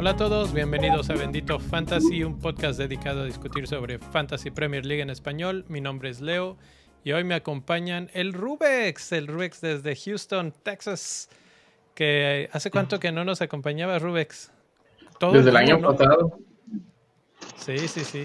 [0.00, 4.86] Hola a todos, bienvenidos a Bendito Fantasy, un podcast dedicado a discutir sobre Fantasy Premier
[4.86, 5.66] League en español.
[5.68, 6.56] Mi nombre es Leo
[7.04, 11.28] y hoy me acompañan el Rubex, el Rubex desde Houston, Texas.
[11.94, 14.50] Que hace cuánto que no nos acompañaba Rubex.
[15.32, 16.38] desde el año pasado.
[17.64, 18.24] Sí, sí, sí.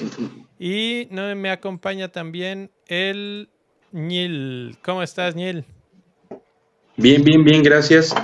[0.58, 3.50] Y no, me acompaña también el
[3.92, 4.78] Nil.
[4.84, 5.66] ¿Cómo estás, Nil?
[6.98, 8.16] Bien, bien, bien, gracias.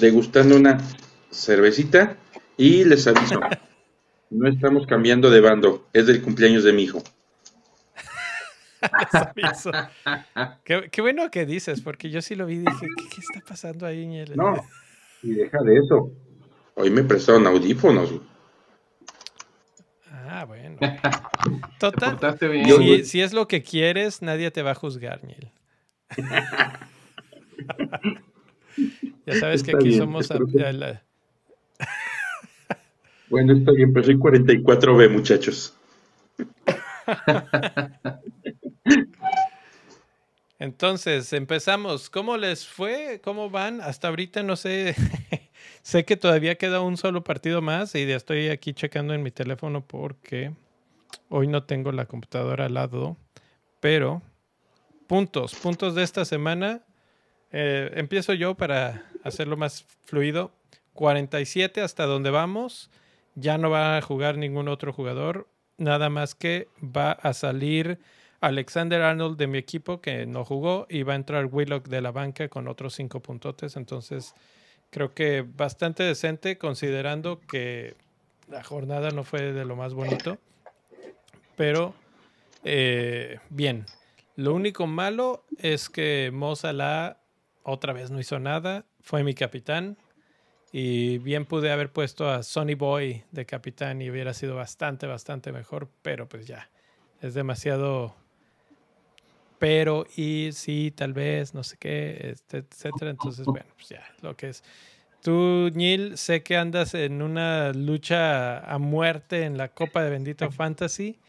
[0.00, 0.78] Degustando una
[1.30, 2.16] cervecita
[2.56, 3.40] y les aviso,
[4.30, 7.02] no estamos cambiando de bando, es del cumpleaños de mi hijo.
[10.64, 14.24] qué, bueno que dices, porque yo sí lo vi y dije, ¿qué, está pasando ahí?
[14.34, 14.54] No,
[15.22, 16.10] y deja de eso.
[16.74, 18.12] Hoy me prestaron audífonos.
[20.34, 20.78] Ah, bueno.
[21.78, 22.18] Total.
[23.04, 25.50] Si, es lo que quieres, nadie te va a juzgar, Niel.
[29.26, 30.30] ya sabes que aquí somos...
[33.28, 35.74] Bueno, está bien, pero soy 44B, muchachos.
[40.58, 42.10] Entonces, empezamos.
[42.10, 43.22] ¿Cómo les fue?
[43.24, 43.80] ¿Cómo van?
[43.80, 44.94] Hasta ahorita no sé.
[45.82, 49.30] Sé que todavía queda un solo partido más y ya estoy aquí checando en mi
[49.30, 50.52] teléfono porque
[51.28, 53.16] hoy no tengo la computadora al lado.
[53.80, 54.22] Pero,
[55.06, 56.82] puntos, puntos de esta semana.
[57.50, 60.52] Eh, empiezo yo para hacerlo más fluido.
[60.94, 62.90] 47 hasta donde vamos
[63.34, 67.98] ya no va a jugar ningún otro jugador, nada más que va a salir
[68.40, 72.10] Alexander Arnold de mi equipo que no jugó y va a entrar Willock de la
[72.10, 74.34] banca con otros cinco puntotes, entonces
[74.92, 77.96] creo que bastante decente considerando que
[78.48, 80.38] la jornada no fue de lo más bonito,
[81.56, 81.94] pero
[82.62, 83.86] eh, bien.
[84.36, 86.54] Lo único malo es que Mo
[87.64, 89.96] otra vez no hizo nada, fue mi capitán,
[90.72, 95.52] y bien pude haber puesto a Sonny Boy de capitán y hubiera sido bastante, bastante
[95.52, 96.70] mejor, pero pues ya,
[97.22, 98.14] es demasiado
[99.62, 103.12] pero y sí, tal vez, no sé qué, este, etcétera.
[103.12, 104.64] Entonces, bueno, pues ya, lo que es.
[105.22, 110.50] Tú, Neil, sé que andas en una lucha a muerte en la Copa de Bendito
[110.50, 111.20] Fantasy.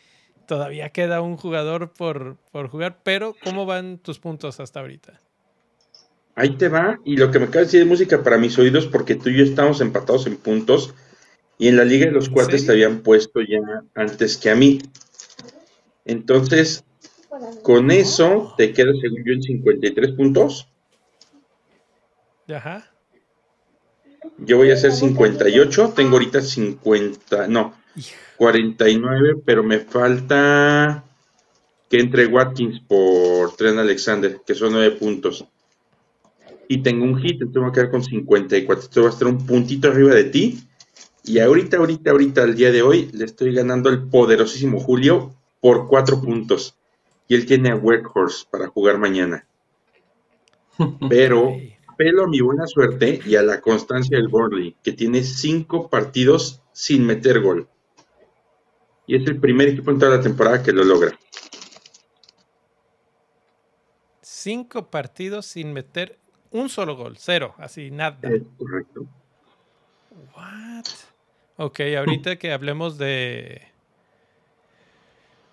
[0.47, 5.21] Todavía queda un jugador por, por jugar, pero ¿cómo van tus puntos hasta ahorita?
[6.33, 6.99] Ahí te va.
[7.05, 9.37] Y lo que me acaba de decir es música para mis oídos, porque tú y
[9.37, 10.95] yo estamos empatados en puntos.
[11.59, 14.79] Y en la Liga de los Cuates te habían puesto ya antes que a mí.
[16.03, 16.83] Entonces,
[17.61, 20.67] con eso te quedas, según yo, en 53 puntos.
[22.47, 22.89] Ajá.
[24.37, 25.93] Yo voy a hacer 58.
[25.95, 27.47] Tengo ahorita 50.
[27.47, 27.73] No,
[28.37, 31.03] 49, pero me falta
[31.89, 35.45] que entre Watkins por Tren Alexander, que son 9 puntos
[36.67, 38.83] y tengo un hit, entonces me voy a quedar con 54.
[38.83, 40.59] Esto va a estar un puntito arriba de ti.
[41.23, 45.87] Y ahorita, ahorita, ahorita, al día de hoy, le estoy ganando el poderosísimo Julio por
[45.87, 46.75] cuatro puntos.
[47.27, 49.47] Y él tiene a Workhorse para jugar mañana.
[51.09, 51.55] Pero
[51.97, 56.61] pelo a mi buena suerte y a la constancia del Burnley, que tiene cinco partidos
[56.71, 57.69] sin meter gol.
[59.05, 61.17] Y es el primer equipo en toda la temporada que lo logra.
[64.21, 66.19] Cinco partidos sin meter
[66.51, 68.19] un solo gol, cero, así nada.
[68.57, 69.05] correcto.
[70.35, 70.85] What?
[71.57, 73.72] Ok, ahorita que hablemos de.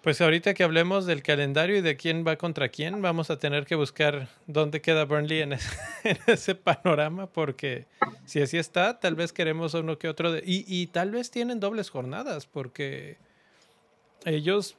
[0.02, 3.66] Pues ahorita que hablemos del calendario y de quién va contra quién, vamos a tener
[3.66, 5.52] que buscar dónde queda Burnley en
[6.26, 7.86] ese, panorama, porque
[8.24, 10.38] si así está, tal vez queremos uno que otro.
[10.38, 13.18] Y, y tal vez tienen dobles jornadas, porque
[14.24, 14.76] ellos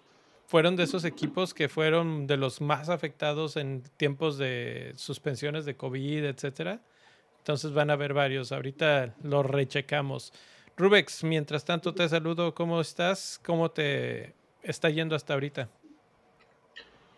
[0.48, 5.78] fueron de esos equipos que fueron de los más afectados en tiempos de suspensiones de
[5.78, 6.82] COVID, etcétera.
[7.38, 8.52] Entonces van a haber varios.
[8.52, 10.34] Ahorita los rechecamos.
[10.78, 12.56] Rubex, mientras tanto te saludo.
[12.56, 13.40] ¿Cómo estás?
[13.44, 15.70] ¿Cómo te está yendo hasta ahorita?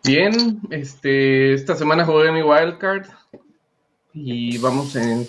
[0.04, 3.06] Bien, este, esta semana jugué mi wildcard
[4.12, 5.26] y vamos en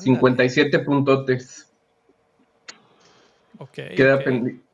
[0.00, 1.72] 57 puntotes.
[3.58, 4.68] Okay, Queda, pendiente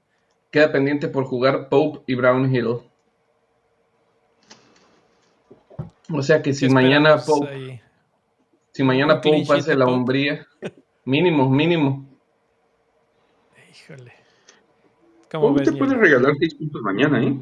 [0.55, 2.79] Queda pendiente por jugar Pope y Brownhill.
[6.13, 7.83] O sea que si mañana Pope,
[8.71, 10.47] si mañana Pope hace la hombría,
[11.05, 12.07] mínimo, mínimo.
[13.69, 14.13] Híjole.
[15.41, 17.35] ¿Cómo te puede regalar 6 puntos mañana, ¿eh?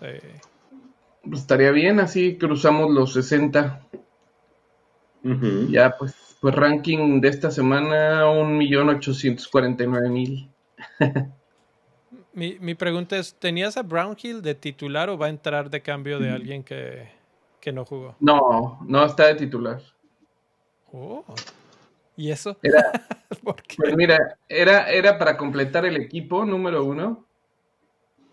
[0.00, 0.06] Sí.
[1.24, 3.86] Pues estaría bien, así cruzamos los 60.
[5.68, 10.48] Ya, pues, pues ranking de esta semana, 1.849.000.
[12.34, 16.18] Mi, mi, pregunta es, ¿tenías a Brownhill de titular o va a entrar de cambio
[16.18, 17.10] de alguien que,
[17.60, 18.16] que no jugó?
[18.20, 19.82] No, no está de titular.
[20.90, 21.26] Oh.
[22.16, 22.58] ¿Y eso?
[22.62, 22.92] Era,
[23.76, 27.24] Pues mira, era, era para completar el equipo número uno,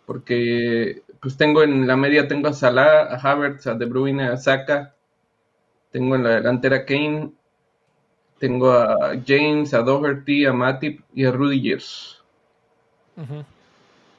[0.06, 4.38] porque pues tengo en la media tengo a Salah, a Havertz, a De Bruyne, a
[4.38, 4.96] Saka,
[5.92, 7.31] tengo en la delantera Kane,
[8.40, 12.22] tengo a James, a Doherty, a Matip y a Rudigers.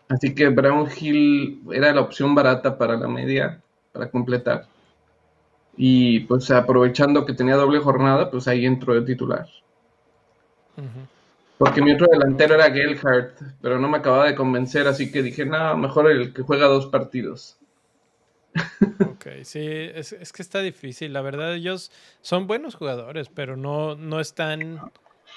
[0.08, 4.66] Así que Brownhill era la opción barata para la media, para completar.
[5.82, 9.48] Y pues aprovechando que tenía doble jornada, pues ahí entró de titular.
[11.56, 15.46] Porque mi otro delantero era Gelhardt, pero no me acababa de convencer, así que dije,
[15.46, 17.56] no, mejor el que juega dos partidos.
[19.00, 21.14] Ok, sí, es, que está difícil.
[21.14, 21.90] La verdad, ellos
[22.20, 24.60] son buenos jugadores, pero no, no están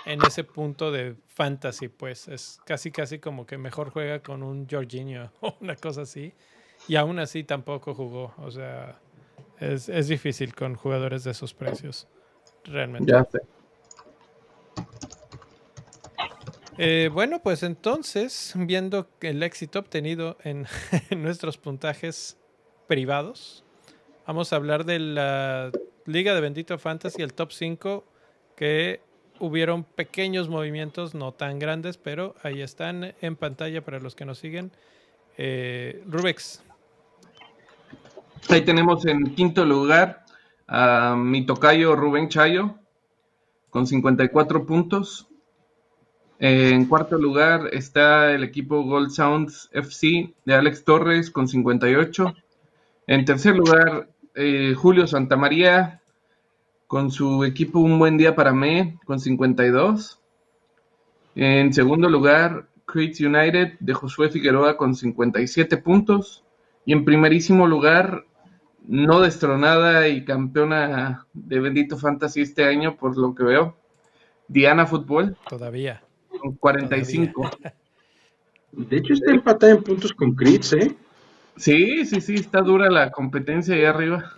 [0.06, 2.28] en ese punto de fantasy, pues.
[2.28, 6.34] Es casi, casi como que mejor juega con un Jorginho o una cosa así.
[6.90, 8.34] Y aún así tampoco jugó.
[8.38, 9.00] O sea,
[9.60, 12.08] es, es difícil con jugadores de esos precios.
[12.66, 13.12] Realmente.
[13.12, 13.40] Ya sé.
[16.78, 20.66] Eh, bueno, pues entonces, viendo el éxito obtenido en,
[21.18, 22.38] nuestros puntajes
[22.88, 23.64] privados,
[24.26, 25.72] vamos a hablar de la
[26.06, 28.04] Liga de Bendito Fantasy, el top 5,
[28.56, 29.02] que
[29.40, 34.40] hubieron pequeños movimientos, no tan grandes, pero ahí están en pantalla para los que nos
[34.40, 34.72] siguen.
[35.38, 36.64] Eh, Rubex.
[38.50, 40.26] Ahí tenemos en quinto lugar
[40.68, 42.76] a mi tocayo Rubén Chayo
[43.70, 45.28] con 54 puntos.
[46.40, 52.36] En cuarto lugar está el equipo Gold Sounds FC de Alex Torres con 58.
[53.08, 56.02] En tercer lugar, eh, Julio Santamaría
[56.86, 60.20] con su equipo Un Buen Día para mí con 52.
[61.36, 66.44] En segundo lugar, Creeds United de Josué Figueroa con 57 puntos.
[66.86, 68.26] Y en primerísimo lugar,
[68.88, 73.78] no destronada y campeona de Bendito Fantasy este año, por lo que veo,
[74.48, 75.38] Diana Fútbol.
[75.48, 76.02] Todavía
[76.60, 77.50] 45.
[78.72, 80.96] De hecho, está empatada en puntos con Crits, ¿eh?
[81.56, 84.34] Sí, sí, sí, está dura la competencia ahí arriba.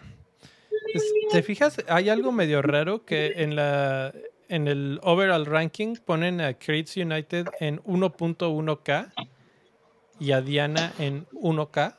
[1.32, 1.84] ¿Te fijas?
[1.88, 4.14] Hay algo medio raro que en la
[4.48, 9.12] en el overall ranking ponen a Crits United en 1.1k
[10.20, 11.96] y a Diana en 1k.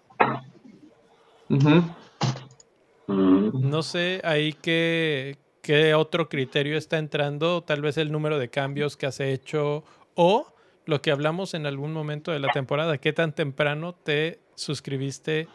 [3.09, 8.97] No sé ahí qué, qué otro criterio está entrando, tal vez el número de cambios
[8.97, 10.53] que has hecho o
[10.87, 15.49] lo que hablamos en algún momento de la temporada, qué tan temprano te suscribiste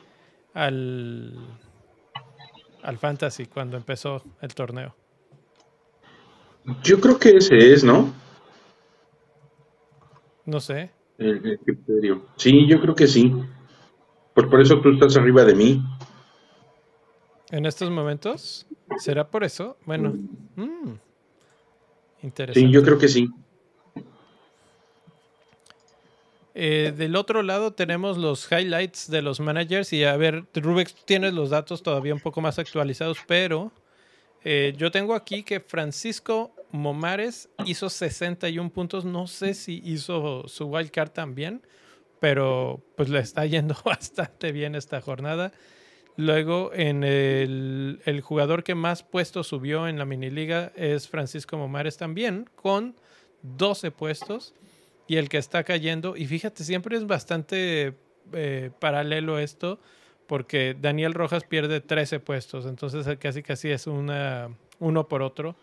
[0.54, 1.34] al,
[2.84, 4.96] al Fantasy cuando empezó el torneo.
[6.84, 8.14] Yo creo que ese es, ¿no?
[10.46, 10.92] No sé.
[11.18, 12.26] El, criterio.
[12.36, 13.34] Sí, yo creo que sí.
[14.34, 15.82] Por, por eso tú estás arriba de mí.
[17.52, 18.66] ¿En estos momentos?
[18.98, 19.78] ¿Será por eso?
[19.86, 20.14] Bueno,
[20.56, 20.94] mm,
[22.24, 22.68] interesante.
[22.68, 23.30] Sí, yo creo que sí.
[26.54, 31.34] Eh, del otro lado tenemos los highlights de los managers y a ver, Rubex, tienes
[31.34, 33.72] los datos todavía un poco más actualizados, pero
[34.44, 40.66] eh, yo tengo aquí que Francisco Momares hizo 61 puntos, no sé si hizo su
[40.68, 41.62] wildcard también,
[42.20, 45.52] pero pues le está yendo bastante bien esta jornada.
[46.18, 51.98] Luego, en el, jugador que más puestos subió en la mini liga es Francisco Momares
[51.98, 52.96] también, con
[53.44, 54.54] 12 puestos.
[55.08, 57.96] Y el que está cayendo, y fíjate, siempre es bastante
[58.34, 59.80] eh, paralelo esto,
[60.28, 64.50] porque Daniel Rojas pierde 13 puestos, entonces casi casi es una,
[64.80, 65.56] uno por otro.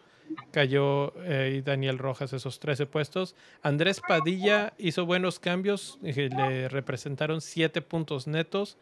[0.50, 3.34] Cayó eh, y Daniel Rojas esos 13 puestos.
[3.62, 8.76] Andrés Padilla hizo buenos cambios, le representaron 7 puntos netos.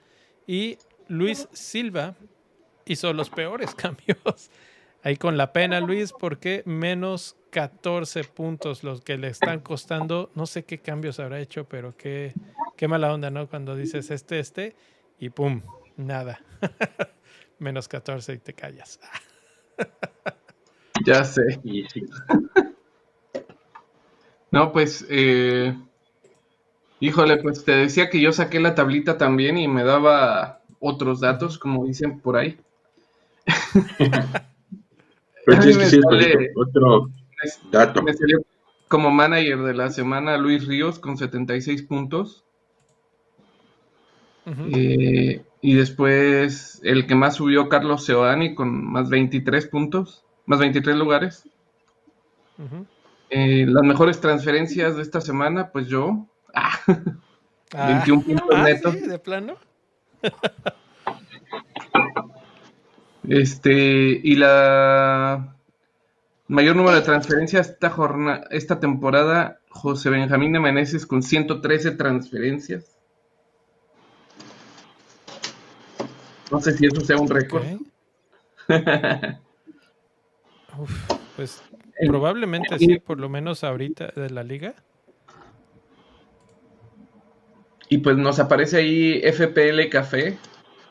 [0.49, 2.15] Y Luis Silva
[2.85, 4.51] hizo los peores cambios.
[5.03, 10.31] Ahí con la pena, Luis, porque menos 14 puntos los que le están costando.
[10.35, 12.33] No sé qué cambios habrá hecho, pero qué,
[12.77, 13.47] qué mala onda, ¿no?
[13.49, 14.75] Cuando dices este, este,
[15.21, 15.63] y pum,
[15.97, 16.41] nada.
[17.59, 18.99] menos 14 y te callas.
[21.07, 21.43] ya sé.
[24.51, 25.73] no, pues, eh,
[26.99, 31.59] híjole, pues te decía que yo saqué la tablita también y me daba otros datos,
[31.59, 32.59] como dicen por ahí.
[36.57, 37.11] otro
[37.71, 38.03] dato.
[38.89, 42.43] como manager de la semana Luis Ríos con 76 puntos.
[44.47, 50.97] Eh, y después el que más subió Carlos Seoani con más 23 puntos, más 23
[50.97, 51.49] lugares.
[53.31, 56.27] Eh, las mejores transferencias de esta semana, pues yo.
[57.73, 58.95] 21 puntos ah, netos.
[58.95, 59.01] ¿sí?
[59.01, 59.57] ¿De plano?
[63.29, 65.57] Este, y la
[66.47, 72.97] mayor número de transferencias esta, jornada, esta temporada, José Benjamín de Meneses con 113 transferencias.
[76.53, 77.65] No sé si eso sea un récord.
[80.79, 80.91] Uf,
[81.37, 81.63] pues
[82.07, 84.75] probablemente sí, por lo menos ahorita de la liga.
[87.89, 90.39] Y pues nos aparece ahí FPL Café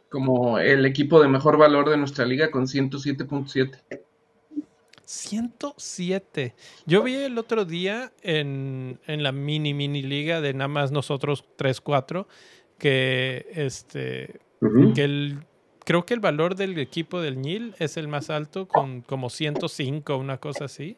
[0.09, 3.79] como el equipo de mejor valor de nuestra liga con 107.7.
[5.03, 6.55] 107.
[6.85, 11.45] Yo vi el otro día en, en la mini mini liga de nada más nosotros
[11.57, 12.25] 3-4
[12.77, 14.39] que este
[14.95, 15.45] que el
[15.83, 20.17] creo que el valor del equipo del Nil es el más alto con como 105,
[20.17, 20.97] una cosa así.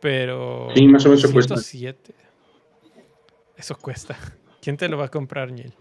[0.00, 1.56] Pero Sí, más o menos eso cuesta.
[1.56, 2.14] 107.
[3.56, 4.16] Eso cuesta.
[4.60, 5.72] ¿Quién te lo va a comprar, Nil?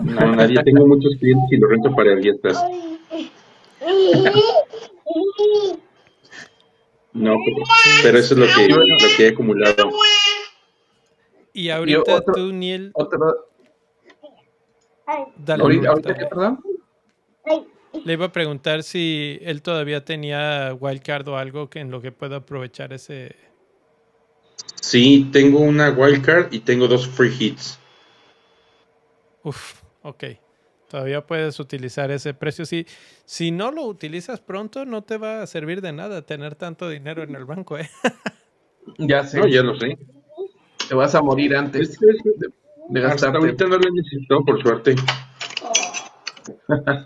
[0.00, 0.62] No, nadie.
[0.62, 2.62] Tengo muchos clientes y lo rento para dietas.
[7.12, 7.56] No, pero,
[8.02, 9.90] pero eso es lo que, lo que he acumulado.
[11.54, 13.48] Y ahorita otro- tú, Niel, Otro,
[15.36, 16.60] dale, ahorita, ahorita qué, perdón.
[18.04, 22.12] Le iba a preguntar si él todavía tenía wildcard o algo que en lo que
[22.12, 23.34] pueda aprovechar ese.
[24.80, 27.78] Sí, tengo una wildcard y tengo dos free hits.
[29.42, 30.24] Uf, ok.
[30.88, 32.64] Todavía puedes utilizar ese precio.
[32.64, 32.86] Si,
[33.24, 37.22] si no lo utilizas pronto, no te va a servir de nada tener tanto dinero
[37.22, 37.88] en el banco, ¿eh?
[38.98, 39.98] Ya sé, No, ya lo sé.
[40.88, 44.94] te vas a morir antes de, hasta ahorita no lo necesito, por suerte.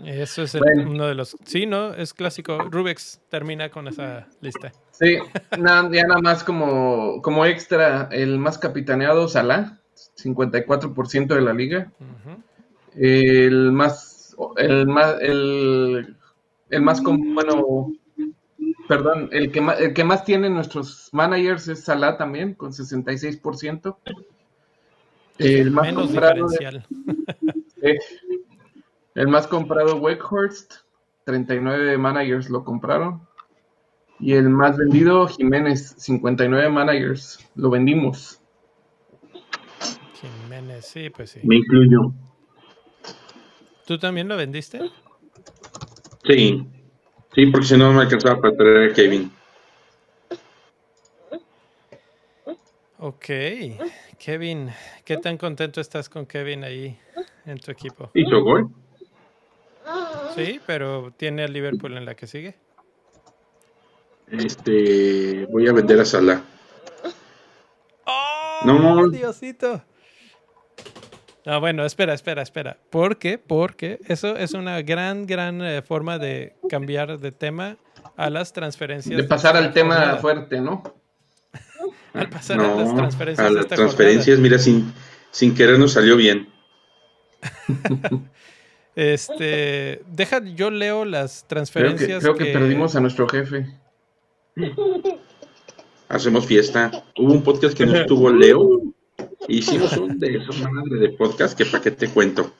[0.05, 0.91] Eso es el- Bueno.
[0.91, 1.35] uno de los.
[1.45, 1.93] Sí, ¿no?
[1.93, 2.57] Es clásico.
[2.69, 4.71] Rubex termina con esa lista.
[4.91, 5.17] Sí,
[5.59, 9.79] na- ya nada más como, como extra, el más capitaneado, Salah,
[10.15, 11.91] 54% de la liga.
[12.95, 16.15] El más, el más, el,
[16.69, 17.91] el más, bueno,
[18.87, 23.97] perdón, el que más, el que más tiene nuestros managers es Salah también, con 66%.
[25.37, 26.85] El más Menos comprado, diferencial.
[27.81, 27.97] eh,
[29.15, 30.73] el más comprado Wakehurst,
[31.25, 33.27] 39 managers lo compraron.
[34.19, 38.39] Y el más vendido, Jiménez, 59 managers, lo vendimos.
[40.21, 41.39] Jiménez, sí, pues sí.
[41.43, 42.13] Me incluyo.
[43.87, 44.79] ¿Tú también lo vendiste?
[46.23, 46.67] Sí.
[47.33, 49.31] Sí, porque si no me alcanzaba para traer a Kevin.
[52.99, 53.25] Ok.
[54.19, 54.69] Kevin,
[55.03, 56.95] ¿qué tan contento estás con Kevin ahí
[57.45, 58.11] en tu equipo?
[58.13, 58.69] Hizo gol.
[60.35, 62.55] Sí, pero tiene al Liverpool en la que sigue.
[64.31, 66.41] Este, voy a vender a Salah.
[68.05, 68.59] ¡Oh!
[68.65, 69.09] No.
[69.09, 69.83] Diosito.
[71.45, 72.77] No, bueno, espera, espera, espera.
[72.89, 73.39] ¿Por qué?
[73.39, 77.77] Porque eso es una gran, gran eh, forma de cambiar de tema
[78.15, 79.17] a las transferencias.
[79.17, 80.17] De pasar al tema jornada.
[80.17, 80.83] fuerte, ¿no?
[82.13, 84.93] Al pasar a las transferencias a las transferencias, mira, sin,
[85.31, 86.49] sin querer nos salió bien.
[88.95, 92.21] Este, deja, yo leo las Creo que, transferencias.
[92.23, 93.65] creo que perdimos a nuestro jefe.
[96.09, 96.91] Hacemos fiesta.
[97.17, 98.81] Hubo un podcast que nos estuvo Leo.
[99.47, 102.53] Hicimos un de eso, madre de podcast, que para qué te cuento.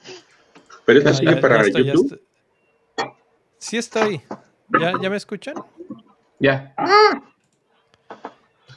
[0.85, 2.13] Pero esta No, sigue ya- para ya estoy, ya YouTube.
[2.13, 3.11] estoy.
[3.59, 4.21] Sí estoy.
[4.79, 5.55] ¿Ya, ¿Ya me escuchan?
[6.39, 6.73] Ya.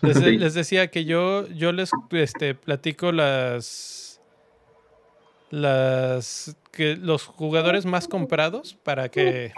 [0.03, 0.37] Les, Sí.
[0.39, 4.04] les decía que yo, yo les este, platico las,
[5.55, 9.53] las que los jugadores más comprados para que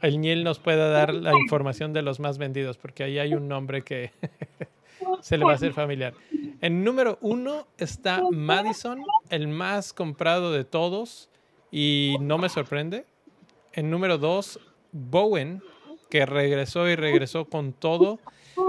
[0.00, 3.46] el Niel nos pueda dar la información de los más vendidos, porque ahí hay un
[3.46, 4.10] nombre que
[5.20, 6.14] se le va a hacer familiar.
[6.62, 11.28] En número uno está Madison, el más comprado de todos,
[11.70, 13.04] y no me sorprende.
[13.74, 14.58] En número dos,
[14.92, 15.62] Bowen,
[16.08, 18.18] que regresó y regresó con todo.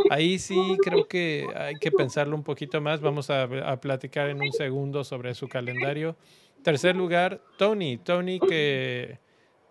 [0.10, 3.00] Ahí sí creo que hay que pensarlo un poquito más.
[3.00, 6.17] Vamos a, a platicar en un segundo sobre su calendario.
[6.65, 7.98] Tercer lugar, Tony.
[8.00, 9.19] Tony que...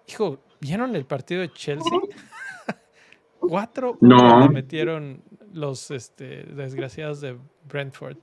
[0.06, 1.90] Hijo, ¿vieron el partido de Chelsea?
[3.40, 4.42] Cuatro No.
[4.42, 5.20] le metieron
[5.52, 7.36] los este, desgraciados de
[7.68, 8.18] Brentford.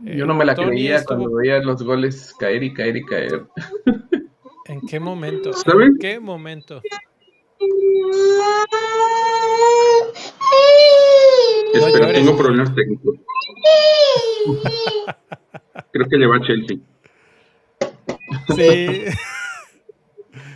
[0.00, 2.96] Yo Eh, no me la Tony creía estuvo- cuando veía los goles caer y caer
[2.96, 3.44] y caer.
[4.66, 5.52] ¿En qué momento?
[5.52, 5.90] ¿Sabes?
[5.90, 6.82] ¿En qué momento?
[11.72, 13.14] Espera, tengo problemas técnicos.
[15.92, 16.78] Creo que le va a Chelsea.
[18.56, 19.04] Sí.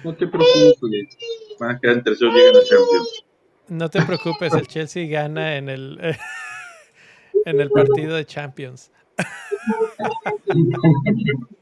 [0.04, 1.16] No te preocupes.
[1.58, 3.24] Van a quedar en terceros, llegan a Champions.
[3.68, 5.98] No te preocupes, el Chelsea gana en el,
[7.44, 8.90] en el partido de Champions.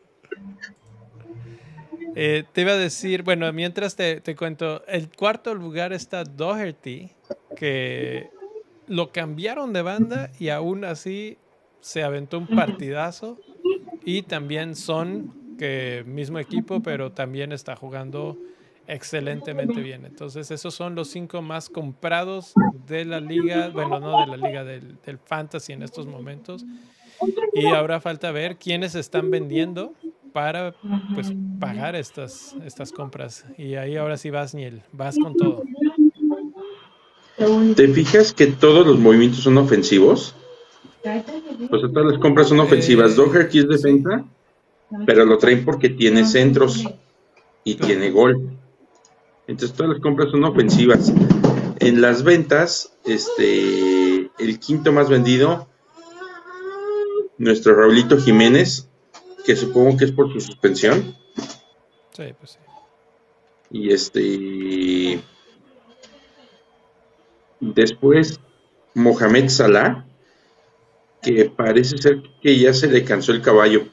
[2.17, 7.11] Eh, te iba a decir, bueno, mientras te, te, cuento, el cuarto lugar está Doherty,
[7.57, 8.31] que
[8.87, 11.39] lo cambiaron de banda y aún así
[11.81, 13.39] se aventó un partidazo.
[14.05, 18.39] Y también Son, que mismo equipo, pero también está jugando
[18.87, 20.05] excelentemente bien.
[20.05, 22.53] Entonces, esos son los cinco más comprados
[22.87, 26.65] de la liga, bueno, no de la liga del, del fantasy en estos momentos.
[27.55, 29.95] Y ahora falta ver quiénes están vendiendo
[30.33, 30.75] para
[31.15, 33.45] pues pagar estas, estas compras.
[33.57, 35.63] Y ahí ahora sí vas, Niel, vas con todo.
[37.77, 40.35] ¿Te fijas que todos los movimientos son ofensivos?
[41.03, 43.13] Pues todas las compras son ofensivas.
[43.13, 44.25] Eh, Doherty es defensa,
[45.07, 46.85] pero lo traen porque tiene centros
[47.65, 48.57] y tiene gol.
[49.47, 51.13] Entonces todas las compras son ofensivas.
[51.81, 55.69] En las ventas, este, el quinto más vendido,
[57.39, 58.89] nuestro Raulito Jiménez,
[59.45, 61.17] que supongo que es por su suspensión.
[62.13, 62.59] Sí, pues sí.
[63.71, 65.21] Y este.
[67.61, 68.41] Después,
[68.95, 70.07] Mohamed Salah,
[71.23, 73.89] que parece ser que ya se le cansó el caballo.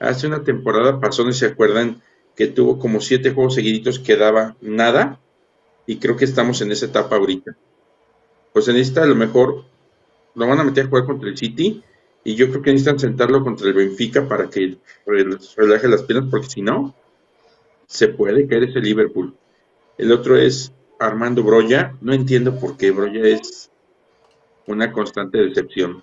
[0.00, 2.02] Hace una temporada pasó, no se acuerdan,
[2.34, 5.20] que tuvo como siete juegos seguiditos que daba nada,
[5.86, 7.56] y creo que estamos en esa etapa ahorita.
[8.52, 9.64] Pues en esta a lo mejor
[10.34, 11.84] lo van a meter a jugar contra el City,
[12.24, 14.78] y yo creo que necesitan sentarlo contra el Benfica para que
[15.56, 16.94] relaje las piernas, porque si no,
[17.86, 19.34] se puede caer ese Liverpool.
[19.98, 21.96] El otro es Armando Broya.
[22.00, 23.70] No entiendo por qué Broya es
[24.66, 26.02] una constante decepción.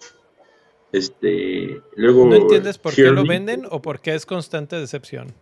[0.91, 5.33] Este, luego ¿No entiendes por qué lo venden o por qué es constante decepción?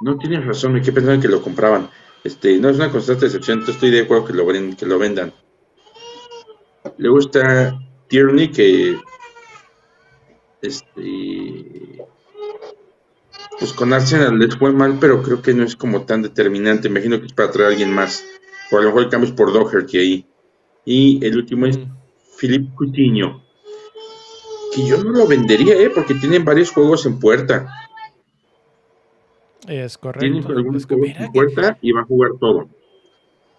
[0.00, 1.90] No tienes razón, me quedé pensando que lo compraban.
[2.24, 5.32] Este, no es una constante decepción, entonces estoy de acuerdo que lo, que lo vendan.
[6.98, 8.96] Luego está Tierney, que
[10.62, 12.02] este
[13.58, 16.88] pues con Arsenal les fue mal, pero creo que no es como tan determinante.
[16.88, 18.24] Imagino que es para traer a alguien más.
[18.72, 20.26] O a lo mejor el cambio es por Doherty ahí.
[20.84, 21.78] Y el último es
[22.40, 23.41] Philip Coutinho.
[24.74, 25.90] Que yo no lo vendería, ¿eh?
[25.90, 27.72] Porque tienen varios juegos en puerta.
[29.68, 30.20] Es correcto.
[30.20, 32.68] Tienen algunos juegos en puerta y va a jugar todo.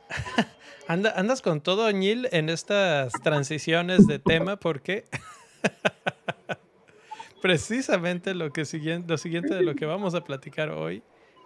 [0.88, 5.06] andas con todo, Añil, en estas transiciones de tema, porque
[7.42, 11.04] precisamente lo que siguiente, lo siguiente de lo que vamos a platicar hoy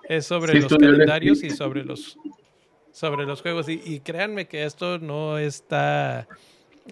[0.08, 2.18] es sobre los calendarios y sobre los
[2.92, 3.70] sobre los juegos.
[3.70, 6.28] Y, créanme que esto no está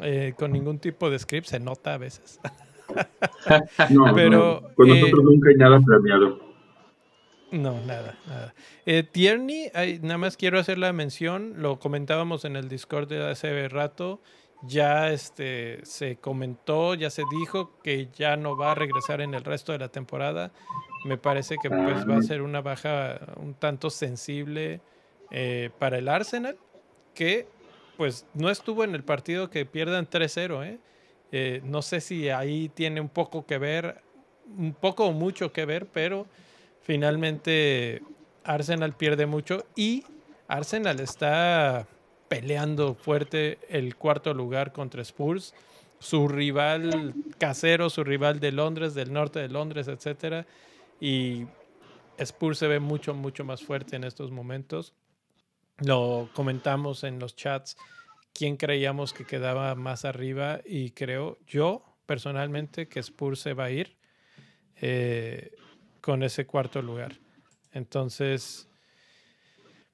[0.01, 2.39] eh, con ningún tipo de script, se nota a veces.
[3.89, 6.39] no, pero con nosotros eh, nunca hay nada planeado.
[7.51, 8.53] No, nada, nada.
[8.86, 13.69] Eh, Tierney, nada más quiero hacer la mención, lo comentábamos en el Discord de hace
[13.69, 14.19] rato
[14.67, 19.43] ya este, se comentó, ya se dijo que ya no va a regresar en el
[19.43, 20.51] resto de la temporada.
[21.05, 24.81] Me parece que pues, va a ser una baja un tanto sensible
[25.31, 26.58] eh, para el Arsenal,
[27.13, 27.47] que
[27.95, 30.65] pues no estuvo en el partido que pierdan 3-0.
[30.65, 30.79] ¿eh?
[31.31, 31.62] ¿eh?
[31.63, 34.01] no sé si ahí tiene un poco que ver,
[34.58, 36.27] un poco o mucho que ver, pero
[36.81, 38.01] finalmente
[38.43, 40.03] Arsenal pierde mucho y
[40.47, 41.88] Arsenal está
[42.27, 45.53] peleando fuerte el cuarto lugar contra Spurs.
[45.99, 50.45] Su rival casero, su rival de Londres, del norte de Londres, etcétera.
[50.99, 51.45] Y
[52.17, 54.93] Spurs se ve mucho, mucho más fuerte en estos momentos.
[55.79, 57.77] Lo comentamos en los chats
[58.33, 63.71] quién creíamos que quedaba más arriba y creo yo personalmente que Spurs se va a
[63.71, 63.95] ir
[64.81, 65.51] eh,
[66.01, 67.17] con ese cuarto lugar.
[67.71, 68.69] Entonces,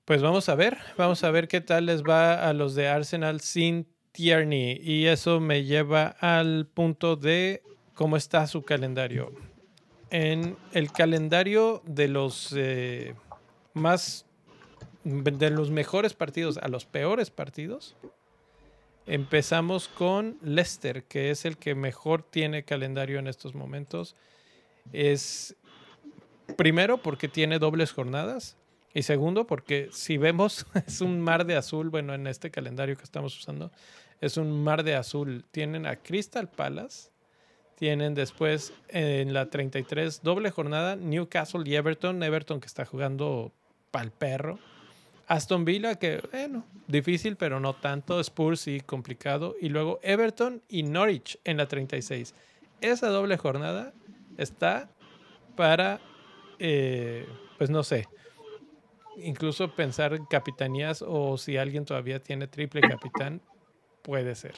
[0.05, 3.41] pues vamos a ver, vamos a ver qué tal les va a los de Arsenal
[3.41, 4.79] sin Tierney.
[4.81, 7.61] Y eso me lleva al punto de
[7.93, 9.31] cómo está su calendario.
[10.09, 13.15] En el calendario de los eh,
[13.73, 14.25] más,
[15.03, 17.95] de los mejores partidos a los peores partidos,
[19.05, 24.15] empezamos con Leicester, que es el que mejor tiene calendario en estos momentos.
[24.93, 25.55] Es
[26.55, 28.57] primero porque tiene dobles jornadas
[28.93, 33.03] y segundo, porque si vemos, es un mar de azul, bueno, en este calendario que
[33.03, 33.71] estamos usando,
[34.19, 35.45] es un mar de azul.
[35.51, 37.09] Tienen a Crystal Palace,
[37.75, 43.51] tienen después en la 33 doble jornada Newcastle y Everton, Everton que está jugando
[43.89, 44.59] pal perro.
[45.31, 48.19] Aston Villa, que bueno, difícil, pero no tanto.
[48.19, 49.55] Spurs y complicado.
[49.61, 52.35] Y luego Everton y Norwich en la 36.
[52.81, 53.93] Esa doble jornada
[54.37, 54.89] está
[55.55, 56.01] para,
[56.59, 57.25] eh,
[57.57, 58.09] pues no sé,
[59.15, 63.41] incluso pensar en capitanías o si alguien todavía tiene triple capitán,
[64.01, 64.55] puede ser.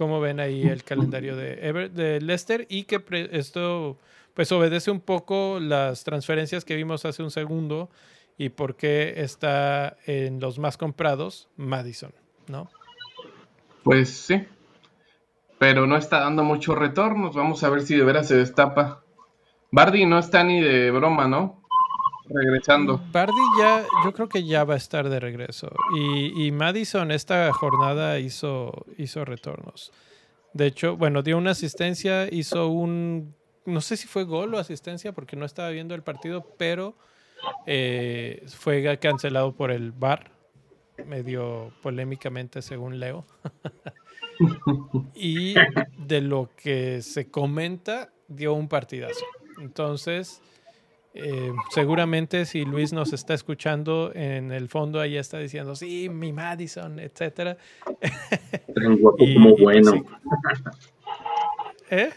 [0.00, 3.98] Cómo ven ahí el calendario de, de Leicester y que esto
[4.32, 7.90] pues obedece un poco las transferencias que vimos hace un segundo
[8.38, 12.14] y por qué está en los más comprados Madison,
[12.48, 12.70] ¿no?
[13.82, 14.42] Pues sí,
[15.58, 17.36] pero no está dando muchos retornos.
[17.36, 19.04] Vamos a ver si de veras se destapa.
[19.70, 21.59] Bardi no está ni de broma, ¿no?
[22.32, 23.02] Regresando.
[23.10, 25.72] Bardi ya, yo creo que ya va a estar de regreso.
[25.96, 29.92] Y, Madison esta jornada hizo, hizo retornos.
[30.52, 33.34] De hecho, bueno, dio una asistencia, hizo un,
[33.66, 36.94] no sé si fue gol o asistencia porque no estaba viendo el partido, pero
[37.66, 40.30] eh, fue cancelado por el VAR,
[41.06, 43.26] medio polémicamente según Leo.
[45.14, 45.54] y
[45.98, 49.24] de lo que se comenta, dio un partidazo.
[49.60, 50.42] Entonces,
[51.12, 56.32] eh, seguramente si Luis nos está escuchando, en el fondo ahí está diciendo, sí, mi
[56.32, 57.56] Madison, etcétera.
[58.74, 59.92] Tan guapo como bueno.
[61.90, 62.10] ¿Eh?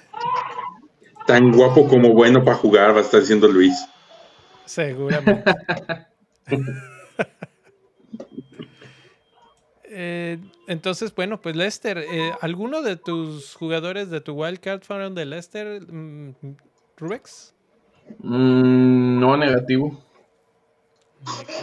[1.25, 3.75] Tan guapo como bueno para jugar, va a estar diciendo Luis.
[4.65, 5.51] Seguramente.
[9.95, 15.27] Eh, entonces, bueno, pues Lester, eh, ¿alguno de tus jugadores de tu wildcard fueron de
[15.27, 16.33] Lester, mm,
[16.97, 17.52] Rubex?
[18.19, 20.03] Mm, no, negativo.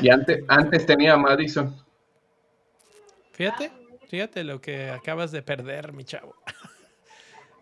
[0.02, 1.74] Y antes, antes tenía Madison.
[3.32, 3.70] Fíjate,
[4.08, 6.34] fíjate lo que acabas de perder, mi chavo.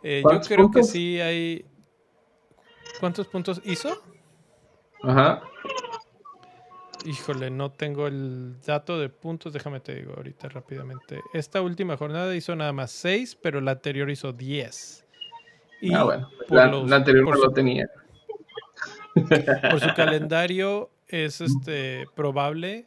[0.04, 1.66] Eh, yo creo que sí hay.
[3.00, 4.00] ¿Cuántos puntos hizo?
[5.02, 5.42] Ajá.
[7.04, 11.20] Híjole, no tengo el dato de puntos, déjame te digo ahorita rápidamente.
[11.32, 15.06] Esta última jornada hizo nada más 6, pero la anterior hizo 10.
[15.94, 17.88] ah, bueno, la, anterior no lo tenía.
[19.70, 22.86] Por su calendario es este probable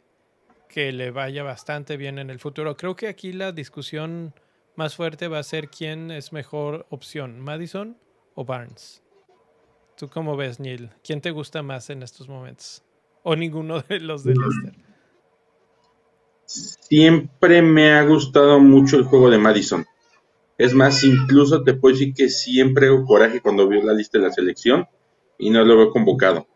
[0.68, 2.76] que le vaya bastante bien en el futuro.
[2.76, 4.34] Creo que aquí la discusión
[4.74, 7.96] más fuerte va a ser quién es mejor opción, Madison
[8.34, 9.02] o Barnes.
[9.96, 10.90] ¿Tú cómo ves, Neil?
[11.04, 12.82] ¿Quién te gusta más en estos momentos?
[13.22, 14.74] ¿O ninguno de los de Lester?
[16.44, 19.86] Siempre me ha gustado mucho el juego de Madison.
[20.58, 24.24] Es más, incluso te puedo decir que siempre hago coraje cuando veo la lista de
[24.24, 24.86] la selección
[25.38, 26.46] y no lo he convocado.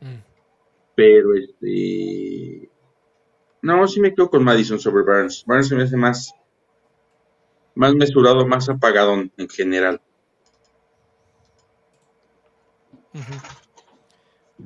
[0.00, 0.22] Mm.
[0.94, 2.70] Pero este.
[3.62, 5.44] No, sí me quedo con Madison sobre Barnes.
[5.46, 6.32] Barnes se me hace más,
[7.74, 10.00] más mesurado, más apagado en general.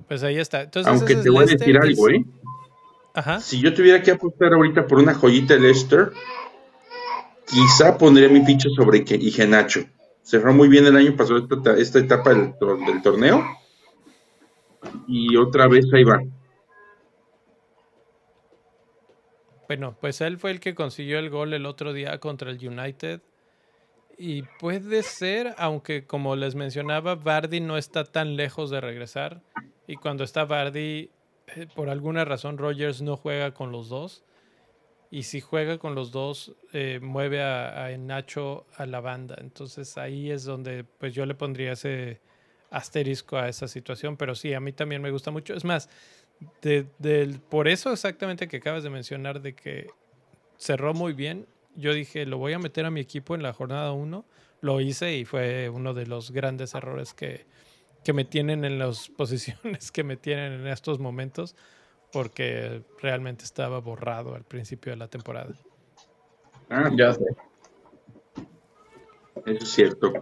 [0.09, 0.69] Pues ahí está.
[0.87, 2.25] Aunque te voy a decir algo, ¿eh?
[3.15, 3.41] Ajá.
[3.41, 6.12] Si yo tuviera que apostar ahorita por una joyita de Lester,
[7.47, 9.85] quizá pondría mi ficha sobre Igenacho.
[10.23, 12.55] Cerró muy bien el año pasado esta, etapa del,
[13.03, 13.45] torneo.
[15.07, 16.23] Y otra vez ahí va.
[19.67, 23.21] Bueno, pues él fue el que consiguió el gol el otro día contra el United.
[24.19, 29.43] Y puede ser, aunque como les mencionaba, Bardi no está tan lejos de regresar.
[29.87, 31.11] Y cuando está Bardi,
[31.49, 34.25] eh, por alguna razón Rogers no juega con los dos.
[35.12, 39.37] Y si juega con los dos, eh, mueve a, Nacho a la banda.
[39.38, 42.22] Entonces ahí es donde pues yo le pondría ese
[42.70, 44.16] asterisco a esa situación.
[44.16, 45.53] Pero sí, a mí también me gusta mucho.
[45.53, 45.90] Es más,
[47.51, 49.88] por eso exactamente que acabas de mencionar de que
[50.57, 51.46] cerró muy bien,
[51.77, 54.25] yo dije, lo voy a meter a mi equipo en la jornada 1.
[54.62, 57.44] Lo hice y fue uno de los grandes errores que,
[58.03, 61.55] que me tienen en las posiciones que me tienen en estos momentos
[62.12, 65.55] porque realmente estaba borrado al principio de la temporada.
[66.68, 67.25] Ah, ya sé.
[69.46, 70.12] Eso es cierto.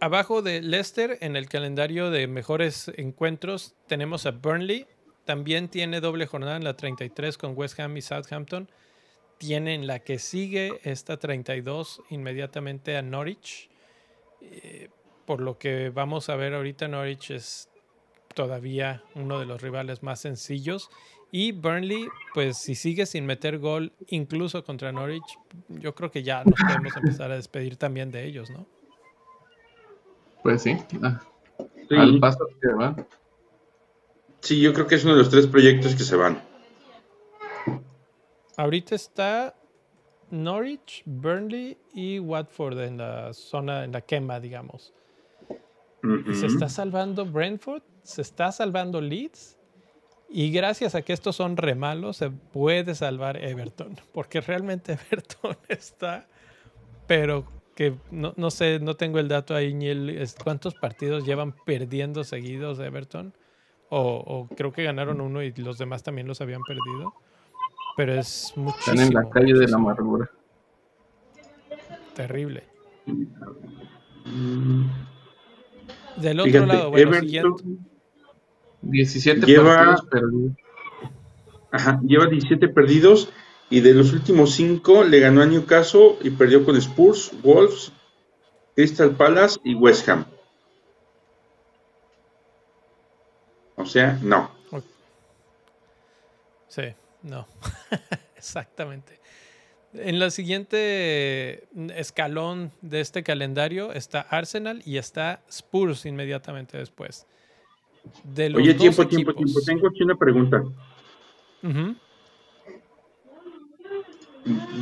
[0.00, 4.86] Abajo de Leicester, en el calendario de mejores encuentros, tenemos a Burnley.
[5.24, 8.70] También tiene doble jornada en la 33 con West Ham y Southampton.
[9.38, 13.70] Tiene en la que sigue esta 32 inmediatamente a Norwich.
[14.40, 14.88] Eh,
[15.26, 17.69] por lo que vamos a ver ahorita, Norwich es
[18.34, 20.90] todavía uno de los rivales más sencillos.
[21.32, 25.38] Y Burnley, pues si sigue sin meter gol, incluso contra Norwich,
[25.68, 28.66] yo creo que ya nos podemos empezar a despedir también de ellos, ¿no?
[30.42, 30.76] Pues sí.
[31.02, 31.20] Ah,
[31.90, 33.06] al paso que van.
[34.40, 36.42] Sí, yo creo que es uno de los tres proyectos que se van.
[38.56, 39.54] Ahorita está
[40.30, 44.92] Norwich, Burnley y Watford en la zona, en la quema, digamos.
[46.32, 49.56] Se está salvando Brentford, se está salvando Leeds.
[50.32, 53.96] Y gracias a que estos son remalos, se puede salvar Everton.
[54.12, 56.26] Porque realmente Everton está.
[57.06, 60.28] Pero que no, sé, no tengo el dato ahí ni el.
[60.44, 63.34] ¿Cuántos partidos llevan perdiendo seguidos Everton?
[63.92, 67.12] O, creo que ganaron uno y los demás también los habían perdido.
[67.96, 68.94] Pero es muchísimo.
[68.94, 70.30] Están en la calle de la amargura.
[72.14, 72.62] terrible.
[76.16, 77.64] Del otro lado, bueno, siguiente.
[78.82, 80.52] 17 lleva, perdidos.
[81.70, 83.30] Ajá, lleva 17 perdidos
[83.68, 87.92] y de los últimos 5 le ganó a Newcastle y perdió con Spurs, Wolves,
[88.74, 90.24] Crystal Palace y West Ham.
[93.76, 94.50] O sea, no.
[96.68, 96.82] Sí,
[97.22, 97.46] no.
[98.36, 99.19] Exactamente.
[99.92, 101.64] En la siguiente
[101.96, 107.26] escalón de este calendario está Arsenal y está Spurs inmediatamente después.
[108.54, 109.60] Oye, tiempo, tiempo, tiempo.
[109.66, 110.62] Tengo aquí una pregunta.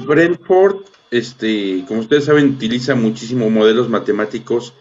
[0.06, 4.74] Brentford, este, como ustedes saben, utiliza muchísimo modelos matemáticos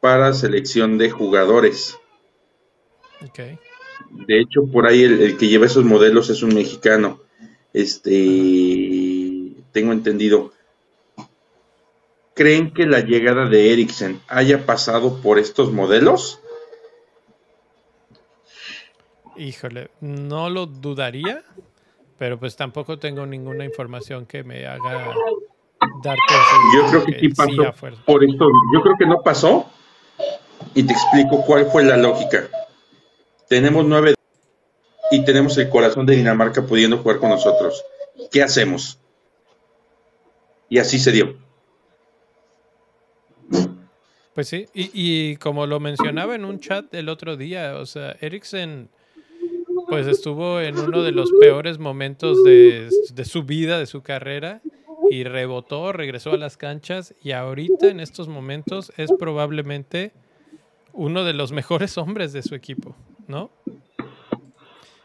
[0.00, 1.98] para selección de jugadores.
[3.28, 3.58] Okay.
[4.10, 7.20] De hecho, por ahí el, que lleva esos modelos es un mexicano.
[7.72, 8.10] Este,
[9.72, 10.52] tengo entendido.
[12.34, 16.40] ¿Creen que la llegada de Ericsson haya pasado por estos modelos?
[19.36, 21.42] Híjole, no lo dudaría,
[22.18, 25.14] pero pues tampoco tengo ninguna información que me haga
[26.02, 26.22] darte.
[26.74, 27.74] Yo creo que, sí pasó
[28.06, 28.48] por esto.
[28.74, 29.66] Yo creo que no pasó
[30.74, 32.48] y te explico cuál fue la lógica.
[33.48, 34.14] Tenemos nueve
[35.10, 37.84] y tenemos el corazón de Dinamarca pudiendo jugar con nosotros.
[38.30, 39.01] ¿Qué hacemos?
[40.72, 41.36] Y así se dio.
[44.34, 48.16] Pues sí, y, como lo mencionaba en un chat el otro día, o sea,
[49.90, 52.88] pues estuvo en uno de los peores momentos de,
[53.22, 54.62] su vida, de su carrera,
[55.10, 60.14] y rebotó, regresó a las canchas, y ahorita en estos momentos es probablemente
[60.94, 62.96] uno de los mejores hombres de su equipo,
[63.28, 63.50] ¿no?